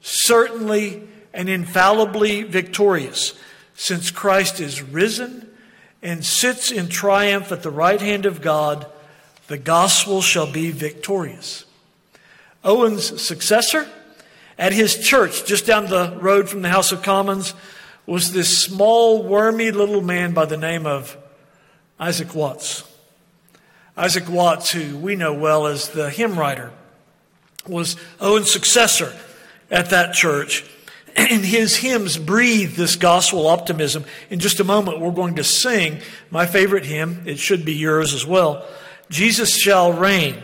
certainly, 0.00 1.02
and 1.34 1.48
infallibly 1.48 2.42
victorious, 2.42 3.34
since 3.82 4.12
Christ 4.12 4.60
is 4.60 4.80
risen 4.80 5.44
and 6.04 6.24
sits 6.24 6.70
in 6.70 6.88
triumph 6.88 7.50
at 7.50 7.64
the 7.64 7.70
right 7.70 8.00
hand 8.00 8.26
of 8.26 8.40
God, 8.40 8.86
the 9.48 9.58
gospel 9.58 10.22
shall 10.22 10.50
be 10.50 10.70
victorious. 10.70 11.64
Owen's 12.62 13.20
successor 13.20 13.88
at 14.56 14.72
his 14.72 14.96
church, 15.04 15.44
just 15.46 15.66
down 15.66 15.86
the 15.86 16.16
road 16.20 16.48
from 16.48 16.62
the 16.62 16.68
House 16.68 16.92
of 16.92 17.02
Commons, 17.02 17.54
was 18.06 18.32
this 18.32 18.56
small, 18.56 19.24
wormy 19.24 19.72
little 19.72 20.00
man 20.00 20.32
by 20.32 20.44
the 20.44 20.56
name 20.56 20.86
of 20.86 21.16
Isaac 21.98 22.36
Watts. 22.36 22.84
Isaac 23.96 24.28
Watts, 24.28 24.70
who 24.70 24.96
we 24.96 25.16
know 25.16 25.34
well 25.34 25.66
as 25.66 25.88
the 25.88 26.08
hymn 26.08 26.38
writer, 26.38 26.70
was 27.66 27.96
Owen's 28.20 28.52
successor 28.52 29.12
at 29.72 29.90
that 29.90 30.14
church. 30.14 30.64
And 31.14 31.44
his 31.44 31.76
hymns 31.76 32.16
breathe 32.16 32.74
this 32.74 32.96
gospel 32.96 33.46
optimism. 33.46 34.04
In 34.30 34.38
just 34.38 34.60
a 34.60 34.64
moment, 34.64 35.00
we're 35.00 35.10
going 35.10 35.36
to 35.36 35.44
sing 35.44 36.00
my 36.30 36.46
favorite 36.46 36.86
hymn. 36.86 37.24
It 37.26 37.38
should 37.38 37.64
be 37.64 37.74
yours 37.74 38.14
as 38.14 38.26
well. 38.26 38.66
Jesus 39.10 39.54
shall 39.58 39.92
reign, 39.92 40.42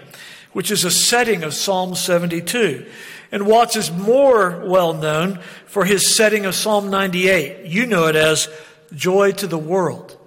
which 0.52 0.70
is 0.70 0.84
a 0.84 0.90
setting 0.90 1.42
of 1.42 1.54
Psalm 1.54 1.94
72. 1.94 2.86
And 3.32 3.46
Watts 3.46 3.76
is 3.76 3.90
more 3.90 4.62
well 4.66 4.92
known 4.92 5.40
for 5.66 5.84
his 5.84 6.14
setting 6.14 6.44
of 6.44 6.54
Psalm 6.54 6.90
98. 6.90 7.66
You 7.66 7.86
know 7.86 8.06
it 8.06 8.16
as 8.16 8.48
Joy 8.94 9.32
to 9.32 9.46
the 9.46 9.58
World 9.58 10.17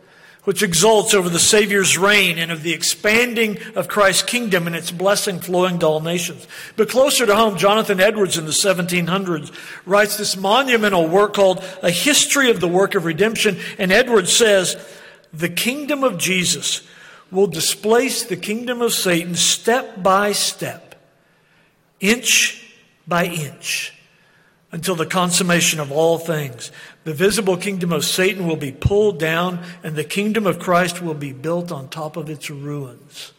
which 0.44 0.64
exults 0.64 1.14
over 1.14 1.30
the 1.30 1.40
Savior's 1.40 1.98
reign 1.98 2.40
and 2.40 2.52
of 2.52 2.64
the 2.64 2.74
expanding 2.74 3.60
of 3.76 3.88
Christ's 3.88 4.24
kingdom 4.24 4.66
and 4.66 4.76
its 4.76 4.90
blessing 4.90 5.40
flowing 5.40 5.78
to 5.80 5.86
all 5.86 6.00
nations. 6.00 6.48
But 6.76 6.90
closer 6.90 7.26
to 7.26 7.36
home, 7.36 7.58
Jonathan 7.58 8.00
Edwards 8.00 8.38
in 8.38 8.46
the 8.46 8.52
1700s 8.52 9.54
writes 9.86 10.18
this 10.18 10.36
monumental 10.36 11.08
work 11.08 11.36
called 11.36 11.64
A 11.84 11.92
History 11.92 12.50
of 12.50 12.60
the 12.60 12.68
Work 12.68 12.96
of 12.96 13.06
Redemption. 13.06 13.60
And 13.78 13.92
Edwards 13.92 14.34
says, 14.34 14.78
the 15.32 15.50
kingdom 15.50 16.04
of 16.04 16.18
Jesus 16.18 16.82
will 17.30 17.48
displace 17.48 18.24
the 18.24 18.36
kingdom 18.36 18.82
of 18.82 18.94
Satan 18.94 19.36
step 19.36 20.02
by 20.02 20.34
step, 20.34 20.96
inch 22.00 22.76
by 23.08 23.26
inch 23.26 23.94
until 24.72 24.96
the 24.96 25.06
consummation 25.06 25.80
of 25.80 25.92
all 25.92 26.18
things. 26.18 26.72
The 27.04 27.14
visible 27.14 27.58
kingdom 27.58 27.92
of 27.92 28.06
Satan 28.06 28.48
will 28.48 28.56
be 28.56 28.72
pulled 28.72 29.20
down, 29.20 29.64
and 29.84 29.96
the 29.96 30.04
kingdom 30.04 30.46
of 30.46 30.60
Christ 30.60 31.02
will 31.02 31.16
be 31.16 31.34
built 31.34 31.72
on 31.72 31.90
top 31.90 32.16
of 32.16 32.30
its 32.30 32.50
ruins. 32.50 33.34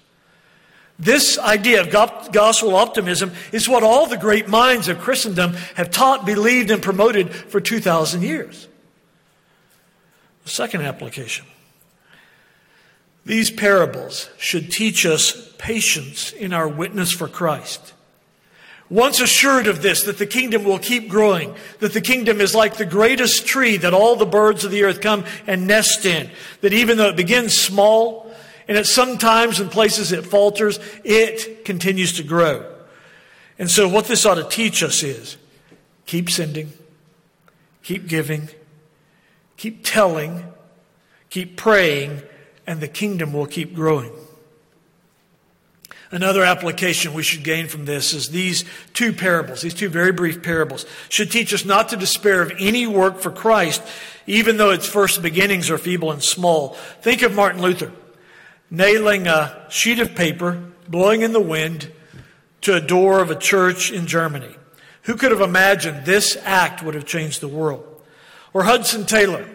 This 0.99 1.39
idea 1.39 1.81
of 1.81 1.91
gospel 2.33 2.77
optimism 2.77 3.33
is 3.53 3.69
what 3.69 3.83
all 3.83 4.07
the 4.07 4.19
great 4.19 4.49
minds 4.49 4.89
of 4.89 4.99
Christendom 4.99 5.55
have 5.75 5.91
taught, 5.91 6.27
believed, 6.27 6.71
and 6.71 6.83
promoted 6.83 7.35
for 7.35 7.61
2,000 7.61 8.23
years. 8.23 8.69
The 10.45 10.51
second 10.51 10.83
application. 10.83 11.47
These 13.25 13.53
parables 13.53 14.29
should 14.39 14.73
teach 14.73 15.07
us 15.07 15.55
patience 15.59 16.33
in 16.33 16.53
our 16.53 16.67
witness 16.69 17.13
for 17.13 17.29
Christ. 17.29 17.93
Once 18.93 19.23
assured 19.23 19.67
of 19.67 19.81
this, 19.81 20.03
that 20.03 20.19
the 20.19 20.27
kingdom 20.27 20.65
will 20.65 20.79
keep 20.79 21.09
growing, 21.09 21.55
that 21.79 21.95
the 21.95 22.01
kingdom 22.01 22.43
is 22.43 22.55
like 22.55 22.77
the 22.77 22.85
greatest 22.85 23.47
tree 23.47 23.79
that 23.79 23.95
all 23.95 24.17
the 24.17 24.27
birds 24.27 24.67
of 24.67 24.71
the 24.71 24.85
earth 24.85 25.01
come 25.01 25.25
and 25.47 25.67
nest 25.67 26.05
in, 26.05 26.31
that 26.61 26.75
even 26.75 26.99
though 26.99 27.09
it 27.09 27.17
begins 27.17 27.59
small, 27.59 28.31
and 28.69 28.77
at 28.77 28.85
some 28.85 29.17
times 29.17 29.61
in 29.61 29.71
places 29.71 30.13
it 30.13 30.27
falters, 30.27 30.79
it 31.05 31.65
continues 31.65 32.13
to 32.13 32.23
grow. 32.23 32.71
And 33.59 33.71
so 33.71 33.89
what 33.89 34.09
this 34.09 34.27
ought 34.27 34.35
to 34.35 34.47
teach 34.47 34.83
us 34.83 35.03
is 35.03 35.39
keep 36.05 36.29
sending, 36.29 36.75
keep 37.83 38.07
giving, 38.07 38.51
keep 39.57 39.87
telling, 39.87 40.53
keep 41.31 41.57
praying, 41.57 42.21
and 42.67 42.83
the 42.83 42.89
kingdom 42.89 43.33
will 43.33 43.47
keep 43.47 43.75
growing. 43.75 44.13
Another 46.13 46.45
application 46.45 47.15
we 47.15 47.23
should 47.23 47.43
gain 47.43 47.67
from 47.67 47.87
this 47.87 48.13
is 48.13 48.29
these 48.29 48.67
two 48.93 49.15
parables, 49.15 49.63
these 49.63 49.75
two 49.75 49.89
very 49.89 50.13
brief 50.13 50.43
parables, 50.43 50.87
should 51.09 51.31
teach 51.31 51.53
us 51.55 51.65
not 51.65 51.89
to 51.89 51.97
despair 51.97 52.43
of 52.43 52.53
any 52.59 52.87
work 52.87 53.19
for 53.19 53.31
Christ, 53.31 53.83
even 54.27 54.59
though 54.59 54.71
its 54.71 54.87
first 54.87 55.23
beginnings 55.23 55.71
are 55.71 55.79
feeble 55.79 56.13
and 56.13 56.23
small. 56.23 56.75
Think 57.01 57.23
of 57.23 57.35
Martin 57.35 57.63
Luther 57.63 57.91
nailing 58.73 59.27
a 59.27 59.67
sheet 59.69 60.01
of 60.01 60.15
paper, 60.15 60.63
blowing 60.89 61.21
in 61.21 61.33
the 61.33 61.41
wind, 61.41 61.93
to 62.63 62.75
a 62.75 62.81
door 62.81 63.21
of 63.21 63.31
a 63.31 63.37
church 63.37 63.93
in 63.93 64.07
Germany. 64.07 64.57
Who 65.03 65.17
could 65.17 65.31
have 65.31 65.41
imagined 65.41 66.07
this 66.07 66.37
act 66.43 66.83
would 66.83 66.95
have 66.95 67.05
changed 67.05 67.41
the 67.41 67.49
world? 67.49 67.85
Or 68.55 68.65
Hudson 68.65 69.05
Taylor, 69.05 69.47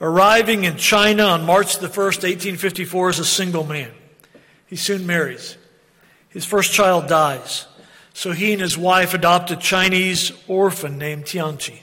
arriving 0.00 0.64
in 0.64 0.76
China 0.76 1.24
on 1.24 1.46
March 1.46 1.78
the 1.78 1.88
1st, 1.88 2.24
1854, 2.24 3.08
as 3.10 3.18
a 3.18 3.24
single 3.24 3.64
man. 3.64 3.90
He 4.66 4.76
soon 4.76 5.06
marries. 5.06 5.56
His 6.38 6.44
first 6.44 6.72
child 6.72 7.08
dies, 7.08 7.66
so 8.14 8.30
he 8.30 8.52
and 8.52 8.62
his 8.62 8.78
wife 8.78 9.12
adopt 9.12 9.50
a 9.50 9.56
Chinese 9.56 10.30
orphan 10.46 10.96
named 10.96 11.24
Tianqi. 11.24 11.80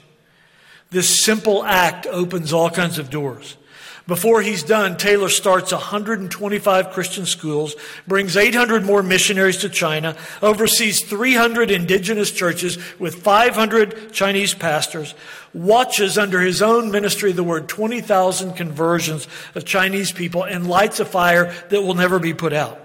This 0.88 1.22
simple 1.22 1.62
act 1.62 2.06
opens 2.06 2.54
all 2.54 2.70
kinds 2.70 2.98
of 2.98 3.10
doors. 3.10 3.58
Before 4.06 4.40
he's 4.40 4.62
done, 4.62 4.96
Taylor 4.96 5.28
starts 5.28 5.72
125 5.72 6.90
Christian 6.92 7.26
schools, 7.26 7.76
brings 8.08 8.34
800 8.34 8.82
more 8.82 9.02
missionaries 9.02 9.58
to 9.58 9.68
China, 9.68 10.16
oversees 10.40 11.02
300 11.02 11.70
indigenous 11.70 12.30
churches 12.30 12.78
with 12.98 13.16
500 13.16 14.10
Chinese 14.10 14.54
pastors, 14.54 15.14
watches 15.52 16.16
under 16.16 16.40
his 16.40 16.62
own 16.62 16.90
ministry 16.90 17.32
the 17.32 17.44
word 17.44 17.68
20,000 17.68 18.54
conversions 18.54 19.28
of 19.54 19.66
Chinese 19.66 20.12
people, 20.12 20.44
and 20.44 20.66
lights 20.66 20.98
a 20.98 21.04
fire 21.04 21.52
that 21.68 21.82
will 21.82 21.92
never 21.92 22.18
be 22.18 22.32
put 22.32 22.54
out. 22.54 22.84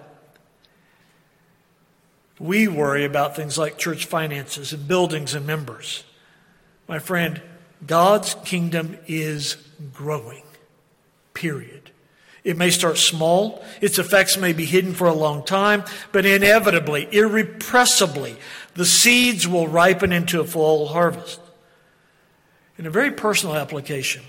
We 2.41 2.67
worry 2.67 3.05
about 3.05 3.35
things 3.35 3.59
like 3.59 3.77
church 3.77 4.05
finances 4.05 4.73
and 4.73 4.87
buildings 4.87 5.35
and 5.35 5.45
members. 5.45 6.03
My 6.87 6.97
friend, 6.97 7.39
God's 7.85 8.33
kingdom 8.43 8.97
is 9.05 9.57
growing, 9.93 10.41
period. 11.35 11.91
It 12.43 12.57
may 12.57 12.71
start 12.71 12.97
small, 12.97 13.63
its 13.79 13.99
effects 13.99 14.37
may 14.37 14.53
be 14.53 14.65
hidden 14.65 14.95
for 14.95 15.05
a 15.05 15.13
long 15.13 15.45
time, 15.45 15.83
but 16.11 16.25
inevitably, 16.25 17.07
irrepressibly, 17.11 18.37
the 18.73 18.85
seeds 18.85 19.47
will 19.47 19.67
ripen 19.67 20.11
into 20.11 20.41
a 20.41 20.45
full 20.45 20.87
harvest. 20.87 21.39
In 22.75 22.87
a 22.87 22.89
very 22.89 23.11
personal 23.11 23.55
application, 23.55 24.23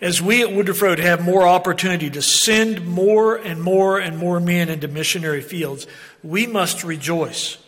as 0.00 0.22
we 0.22 0.42
at 0.42 0.52
Woodruff 0.52 0.80
Road 0.80 1.00
have 1.00 1.20
more 1.24 1.48
opportunity 1.48 2.08
to 2.10 2.22
send 2.22 2.86
more 2.86 3.34
and 3.34 3.60
more 3.60 3.98
and 3.98 4.16
more 4.16 4.38
men 4.38 4.68
into 4.68 4.86
missionary 4.86 5.40
fields, 5.40 5.88
we 6.22 6.46
must 6.46 6.84
rejoice. 6.84 7.58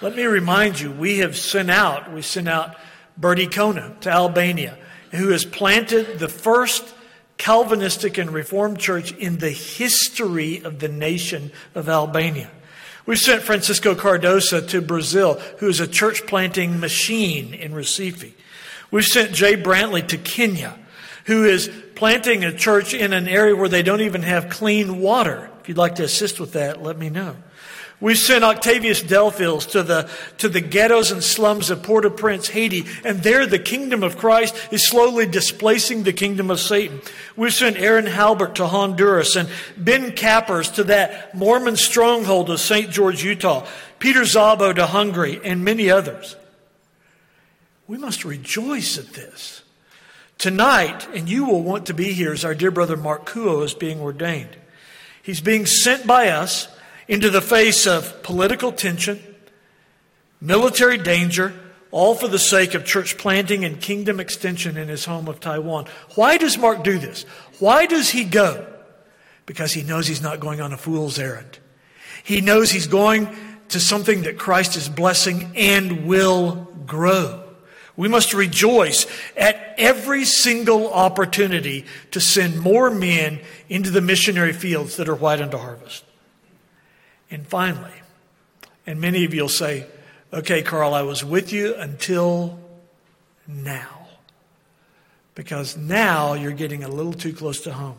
Let 0.00 0.16
me 0.16 0.24
remind 0.24 0.80
you, 0.80 0.90
we 0.90 1.18
have 1.18 1.36
sent 1.36 1.70
out, 1.70 2.12
we 2.12 2.22
sent 2.22 2.48
out 2.48 2.76
Bertie 3.16 3.46
Kona 3.46 3.96
to 4.00 4.10
Albania, 4.10 4.78
who 5.12 5.28
has 5.28 5.44
planted 5.44 6.18
the 6.18 6.28
first 6.28 6.94
Calvinistic 7.36 8.18
and 8.18 8.30
Reformed 8.30 8.78
church 8.78 9.12
in 9.12 9.38
the 9.38 9.50
history 9.50 10.62
of 10.62 10.78
the 10.78 10.88
nation 10.88 11.52
of 11.74 11.88
Albania. 11.88 12.50
We've 13.06 13.18
sent 13.18 13.42
Francisco 13.42 13.94
Cardosa 13.94 14.66
to 14.68 14.80
Brazil, 14.80 15.34
who 15.58 15.68
is 15.68 15.80
a 15.80 15.86
church 15.86 16.26
planting 16.26 16.80
machine 16.80 17.54
in 17.54 17.72
Recife. 17.72 18.32
We've 18.90 19.04
sent 19.04 19.32
Jay 19.32 19.56
Brantley 19.56 20.06
to 20.08 20.18
Kenya 20.18 20.78
who 21.30 21.44
is 21.44 21.70
planting 21.94 22.44
a 22.44 22.52
church 22.52 22.94
in 22.94 23.12
an 23.12 23.28
area 23.28 23.54
where 23.54 23.68
they 23.68 23.82
don't 23.82 24.00
even 24.00 24.22
have 24.22 24.48
clean 24.48 24.98
water. 24.98 25.50
If 25.60 25.68
you'd 25.68 25.78
like 25.78 25.94
to 25.96 26.02
assist 26.02 26.40
with 26.40 26.54
that, 26.54 26.82
let 26.82 26.98
me 26.98 27.10
know. 27.10 27.36
We've 28.00 28.16
sent 28.16 28.44
Octavius 28.44 29.02
Delfils 29.02 29.70
to 29.72 29.82
the, 29.82 30.08
to 30.38 30.48
the 30.48 30.62
ghettos 30.62 31.10
and 31.10 31.22
slums 31.22 31.68
of 31.68 31.82
Port-au-Prince, 31.82 32.48
Haiti, 32.48 32.86
and 33.04 33.22
there 33.22 33.46
the 33.46 33.58
kingdom 33.58 34.02
of 34.02 34.16
Christ 34.16 34.56
is 34.70 34.88
slowly 34.88 35.26
displacing 35.26 36.02
the 36.02 36.14
kingdom 36.14 36.50
of 36.50 36.60
Satan. 36.60 37.02
We've 37.36 37.52
sent 37.52 37.76
Aaron 37.76 38.06
Halbert 38.06 38.54
to 38.54 38.66
Honduras 38.66 39.36
and 39.36 39.50
Ben 39.76 40.12
Cappers 40.12 40.70
to 40.72 40.84
that 40.84 41.34
Mormon 41.34 41.76
stronghold 41.76 42.48
of 42.48 42.60
St. 42.60 42.90
George, 42.90 43.22
Utah, 43.22 43.66
Peter 43.98 44.22
Szabo 44.22 44.74
to 44.74 44.86
Hungary, 44.86 45.38
and 45.44 45.62
many 45.62 45.90
others. 45.90 46.36
We 47.86 47.98
must 47.98 48.24
rejoice 48.24 48.96
at 48.96 49.12
this. 49.12 49.62
Tonight, 50.38 51.06
and 51.12 51.28
you 51.28 51.44
will 51.44 51.62
want 51.62 51.84
to 51.86 51.92
be 51.92 52.14
here, 52.14 52.32
as 52.32 52.46
our 52.46 52.54
dear 52.54 52.70
brother 52.70 52.96
Mark 52.96 53.28
Kuo 53.28 53.62
is 53.62 53.74
being 53.74 54.00
ordained. 54.00 54.56
He's 55.22 55.42
being 55.42 55.66
sent 55.66 56.06
by 56.06 56.28
us 56.28 56.68
into 57.10 57.28
the 57.28 57.42
face 57.42 57.88
of 57.88 58.22
political 58.22 58.70
tension, 58.70 59.20
military 60.40 60.96
danger, 60.96 61.52
all 61.90 62.14
for 62.14 62.28
the 62.28 62.38
sake 62.38 62.72
of 62.74 62.84
church 62.84 63.18
planting 63.18 63.64
and 63.64 63.80
kingdom 63.80 64.20
extension 64.20 64.76
in 64.76 64.86
his 64.86 65.06
home 65.06 65.26
of 65.26 65.40
Taiwan. 65.40 65.86
Why 66.14 66.38
does 66.38 66.56
Mark 66.56 66.84
do 66.84 67.00
this? 67.00 67.24
Why 67.58 67.86
does 67.86 68.10
he 68.10 68.22
go? 68.22 68.64
Because 69.44 69.72
he 69.72 69.82
knows 69.82 70.06
he's 70.06 70.22
not 70.22 70.38
going 70.38 70.60
on 70.60 70.72
a 70.72 70.76
fool's 70.76 71.18
errand. 71.18 71.58
He 72.22 72.40
knows 72.40 72.70
he's 72.70 72.86
going 72.86 73.28
to 73.70 73.80
something 73.80 74.22
that 74.22 74.38
Christ 74.38 74.76
is 74.76 74.88
blessing 74.88 75.50
and 75.56 76.06
will 76.06 76.68
grow. 76.86 77.42
We 77.96 78.06
must 78.06 78.34
rejoice 78.34 79.06
at 79.36 79.74
every 79.78 80.24
single 80.24 80.92
opportunity 80.92 81.86
to 82.12 82.20
send 82.20 82.60
more 82.60 82.88
men 82.88 83.40
into 83.68 83.90
the 83.90 84.00
missionary 84.00 84.52
fields 84.52 84.96
that 84.96 85.08
are 85.08 85.14
white 85.16 85.40
unto 85.40 85.58
harvest. 85.58 86.04
And 87.30 87.46
finally, 87.46 87.92
and 88.86 89.00
many 89.00 89.24
of 89.24 89.32
you 89.32 89.42
will 89.42 89.48
say, 89.48 89.86
okay, 90.32 90.62
Carl, 90.62 90.94
I 90.94 91.02
was 91.02 91.24
with 91.24 91.52
you 91.52 91.74
until 91.76 92.58
now. 93.46 94.08
Because 95.34 95.76
now 95.76 96.34
you're 96.34 96.52
getting 96.52 96.82
a 96.82 96.88
little 96.88 97.12
too 97.12 97.32
close 97.32 97.60
to 97.62 97.72
home. 97.72 97.98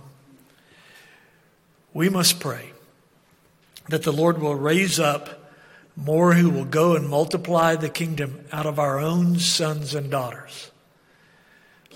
we 1.93 2.09
must 2.09 2.39
pray 2.39 2.71
that 3.89 4.03
the 4.03 4.11
Lord 4.11 4.39
will 4.39 4.55
raise 4.55 4.99
up 4.99 5.41
more 5.95 6.33
who 6.33 6.49
will 6.49 6.65
go 6.65 6.95
and 6.95 7.07
multiply 7.07 7.75
the 7.75 7.89
kingdom 7.89 8.45
out 8.51 8.65
of 8.65 8.79
our 8.79 8.99
own 8.99 9.39
sons 9.39 9.93
and 9.93 10.09
daughters. 10.09 10.71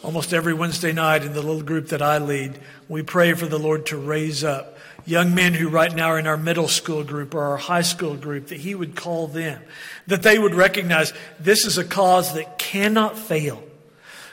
Almost 0.03 0.33
every 0.33 0.53
Wednesday 0.53 0.91
night 0.91 1.23
in 1.23 1.33
the 1.33 1.41
little 1.41 1.63
group 1.63 1.87
that 1.87 2.01
I 2.01 2.17
lead, 2.17 2.59
we 2.89 3.01
pray 3.01 3.33
for 3.33 3.47
the 3.47 3.57
Lord 3.57 3.85
to 3.87 3.97
raise 3.97 4.43
up 4.43 4.77
young 5.05 5.35
men 5.35 5.53
who 5.53 5.69
right 5.69 5.93
now 5.93 6.07
are 6.07 6.19
in 6.19 6.27
our 6.27 6.37
middle 6.37 6.67
school 6.67 7.03
group 7.03 7.33
or 7.33 7.41
our 7.41 7.57
high 7.57 7.81
school 7.81 8.15
group, 8.15 8.47
that 8.47 8.59
He 8.59 8.75
would 8.75 8.95
call 8.95 9.27
them, 9.27 9.61
that 10.07 10.23
they 10.23 10.37
would 10.37 10.55
recognize 10.55 11.13
this 11.39 11.65
is 11.65 11.77
a 11.77 11.83
cause 11.83 12.33
that 12.33 12.57
cannot 12.57 13.17
fail. 13.17 13.63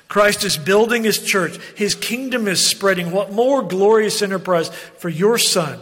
Christ 0.09 0.45
is 0.45 0.57
building 0.57 1.05
His 1.05 1.23
church. 1.23 1.57
His 1.75 1.95
kingdom 1.95 2.49
is 2.49 2.65
spreading. 2.65 3.13
What 3.13 3.33
more 3.33 3.63
glorious 3.63 4.23
enterprise 4.23 4.69
for 4.69 5.09
your 5.09 5.39
son, 5.39 5.81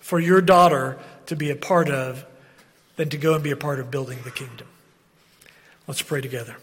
for 0.00 0.20
your 0.20 0.40
daughter 0.40 0.98
to 1.26 1.36
be 1.36 1.50
a 1.50 1.56
part 1.56 1.88
of 1.88 2.24
than 2.96 3.08
to 3.08 3.16
go 3.16 3.34
and 3.34 3.42
be 3.42 3.50
a 3.50 3.56
part 3.56 3.80
of 3.80 3.90
building 3.90 4.18
the 4.24 4.30
kingdom? 4.30 4.66
Let's 5.86 6.02
pray 6.02 6.20
together. 6.20 6.56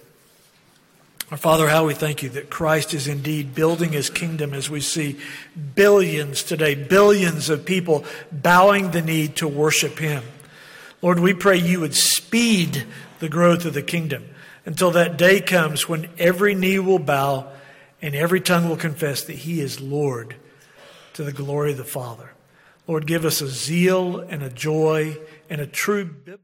Our 1.31 1.37
Father, 1.37 1.67
how 1.67 1.85
we 1.85 1.93
thank 1.93 2.23
you 2.23 2.29
that 2.29 2.49
Christ 2.49 2.95
is 2.95 3.07
indeed 3.07 3.53
building 3.53 3.91
his 3.91 4.09
kingdom 4.09 4.51
as 4.51 4.67
we 4.67 4.81
see 4.81 5.19
billions 5.75 6.41
today, 6.41 6.73
billions 6.73 7.51
of 7.51 7.65
people 7.65 8.03
bowing 8.31 8.89
the 8.89 9.03
knee 9.03 9.27
to 9.27 9.47
worship 9.47 9.99
him. 9.99 10.23
Lord, 11.03 11.19
we 11.19 11.35
pray 11.35 11.57
you 11.57 11.81
would 11.81 11.93
speed 11.93 12.83
the 13.19 13.29
growth 13.29 13.65
of 13.65 13.75
the 13.75 13.83
kingdom 13.83 14.27
until 14.65 14.89
that 14.91 15.17
day 15.17 15.39
comes 15.39 15.87
when 15.87 16.09
every 16.17 16.55
knee 16.55 16.79
will 16.79 16.97
bow 16.97 17.51
and 18.01 18.15
every 18.15 18.41
tongue 18.41 18.67
will 18.67 18.75
confess 18.75 19.21
that 19.25 19.35
he 19.35 19.61
is 19.61 19.79
Lord 19.79 20.35
to 21.13 21.23
the 21.23 21.31
glory 21.31 21.73
of 21.73 21.77
the 21.77 21.83
Father. 21.83 22.31
Lord, 22.87 23.05
give 23.05 23.23
us 23.23 23.39
a 23.39 23.47
zeal 23.47 24.17
and 24.17 24.41
a 24.41 24.49
joy 24.49 25.15
and 25.47 25.61
a 25.61 25.67
true 25.67 26.05
biblical 26.05 26.39